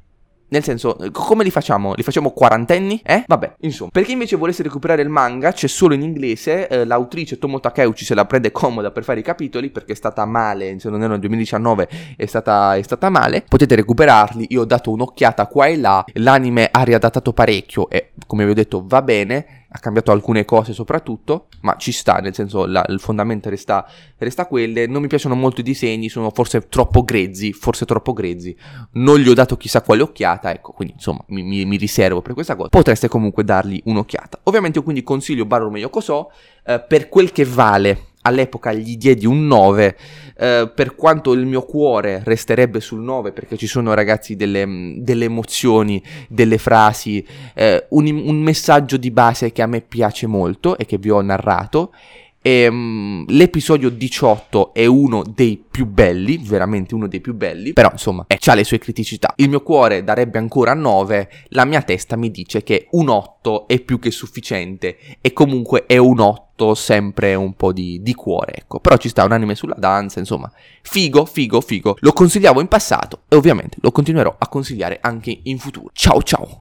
nel 0.51 0.63
senso, 0.63 0.98
come 1.13 1.45
li 1.45 1.50
facciamo? 1.50 1.93
Li 1.93 2.03
facciamo 2.03 2.31
quarantenni? 2.31 3.00
Eh? 3.05 3.24
Vabbè, 3.25 3.55
insomma. 3.62 3.89
Per 3.91 4.03
chi 4.03 4.12
invece 4.12 4.36
volesse 4.36 4.63
recuperare 4.63 5.01
il 5.01 5.07
manga, 5.07 5.53
c'è 5.53 5.67
solo 5.67 5.93
in 5.93 6.01
inglese. 6.01 6.67
Eh, 6.67 6.83
l'autrice 6.83 7.38
Tomo 7.38 7.62
Takeuchi 7.62 8.03
se 8.03 8.13
la 8.13 8.25
prende 8.25 8.51
comoda 8.51 8.91
per 8.91 9.05
fare 9.05 9.21
i 9.21 9.24
capitoli 9.24 9.69
perché 9.69 9.93
è 9.93 9.95
stata 9.95 10.25
male. 10.25 10.77
Se 10.77 10.89
non 10.89 10.98
erano 10.98 11.13
nel 11.13 11.21
2019, 11.21 11.88
è 12.17 12.25
stata, 12.25 12.75
è 12.75 12.81
stata 12.81 13.10
male. 13.10 13.45
Potete 13.48 13.75
recuperarli. 13.75 14.48
Io 14.50 14.63
ho 14.63 14.65
dato 14.65 14.91
un'occhiata 14.91 15.48
qua 15.48 15.67
e 15.67 15.77
là. 15.77 16.03
L'anime 16.15 16.67
ha 16.69 16.83
riadattato 16.83 17.31
parecchio 17.31 17.89
e, 17.89 18.12
come 18.27 18.43
vi 18.43 18.51
ho 18.51 18.55
detto, 18.55 18.83
va 18.86 19.01
bene 19.01 19.61
ha 19.73 19.79
cambiato 19.79 20.11
alcune 20.11 20.43
cose 20.43 20.73
soprattutto, 20.73 21.47
ma 21.61 21.75
ci 21.77 21.93
sta, 21.93 22.17
nel 22.17 22.33
senso 22.33 22.65
la, 22.65 22.83
il 22.89 22.99
fondamento 22.99 23.49
resta, 23.49 23.87
resta 24.17 24.45
quelle. 24.45 24.85
Non 24.85 25.01
mi 25.01 25.07
piacciono 25.07 25.33
molto 25.33 25.61
i 25.61 25.63
disegni, 25.63 26.09
sono 26.09 26.29
forse 26.31 26.67
troppo 26.67 27.03
grezzi, 27.03 27.53
forse 27.53 27.85
troppo 27.85 28.11
grezzi. 28.11 28.55
Non 28.93 29.19
gli 29.19 29.29
ho 29.29 29.33
dato 29.33 29.55
chissà 29.55 29.81
quale 29.81 30.01
occhiata, 30.01 30.51
ecco, 30.51 30.73
quindi 30.73 30.95
insomma 30.95 31.23
mi, 31.27 31.41
mi, 31.43 31.63
mi 31.63 31.77
riservo 31.77 32.21
per 32.21 32.33
questa 32.33 32.55
cosa. 32.55 32.67
Potreste 32.67 33.07
comunque 33.07 33.45
dargli 33.45 33.81
un'occhiata. 33.85 34.41
Ovviamente 34.43 34.79
io 34.79 34.83
quindi 34.83 35.03
consiglio 35.03 35.45
Barume 35.45 35.79
Yokoso 35.79 36.31
eh, 36.65 36.79
per 36.81 37.07
quel 37.07 37.31
che 37.31 37.45
vale 37.45 38.09
all'epoca 38.21 38.73
gli 38.73 38.97
diedi 38.97 39.25
un 39.25 39.47
9, 39.47 39.97
eh, 40.37 40.71
per 40.73 40.95
quanto 40.95 41.33
il 41.33 41.45
mio 41.45 41.61
cuore 41.63 42.21
resterebbe 42.23 42.79
sul 42.79 43.01
9 43.01 43.31
perché 43.31 43.57
ci 43.57 43.67
sono 43.67 43.93
ragazzi 43.93 44.35
delle, 44.35 44.95
delle 44.97 45.25
emozioni, 45.25 46.01
delle 46.27 46.57
frasi, 46.57 47.25
eh, 47.53 47.85
un, 47.89 48.07
un, 48.07 48.41
messaggio 48.41 48.97
di 48.97 49.11
base 49.11 49.51
che 49.51 49.61
a 49.61 49.67
me 49.67 49.81
piace 49.81 50.27
molto 50.27 50.77
e 50.77 50.85
che 50.85 50.97
vi 50.97 51.09
ho 51.09 51.21
narrato. 51.21 51.93
E, 52.41 52.67
um, 52.67 53.24
l'episodio 53.27 53.89
18 53.89 54.74
è 54.74 54.86
uno 54.86 55.24
dei 55.24 55.63
più 55.69 55.86
belli, 55.86 56.39
veramente 56.39 56.95
uno 56.95 57.07
dei 57.07 57.21
più 57.21 57.36
belli, 57.36 57.74
però 57.74 57.89
insomma 57.91 58.25
eh, 58.27 58.39
ha 58.43 58.53
le 58.55 58.63
sue 58.63 58.79
criticità. 58.79 59.33
Il 59.38 59.50
mio 59.50 59.62
cuore 59.62 60.03
darebbe 60.03 60.39
ancora 60.39 60.74
9, 60.74 61.29
la 61.50 61.65
mia 61.65 61.83
testa 61.83 62.15
mi 62.15 62.31
dice 62.31 62.63
che 62.63 62.88
un 62.91 63.10
8 63.10 63.67
è 63.67 63.79
più 63.79 64.00
che 64.00 64.10
sufficiente 64.10 64.98
e 65.21 65.33
comunque 65.33 65.86
è 65.86 65.98
un 65.98 66.19
8 66.19 66.74
sempre 66.74 67.36
un 67.36 67.53
po' 67.53 67.71
di, 67.71 68.01
di, 68.01 68.13
cuore, 68.15 68.53
ecco. 68.55 68.79
Però 68.79 68.98
ci 68.98 69.10
sta 69.10 69.24
un 69.24 69.31
anime 69.31 69.55
sulla 69.55 69.77
danza, 69.77 70.19
insomma. 70.19 70.51
Figo, 70.81 71.25
figo, 71.25 71.62
figo. 71.62 71.98
Lo 72.00 72.13
consigliavo 72.13 72.60
in 72.60 72.67
passato 72.67 73.21
e 73.27 73.36
ovviamente 73.36 73.77
lo 73.81 73.91
continuerò 73.91 74.36
a 74.38 74.48
consigliare 74.48 74.98
anche 75.01 75.39
in 75.43 75.60
futuro. 75.60 75.89
Ciao 75.93 76.21
ciao! 76.24 76.60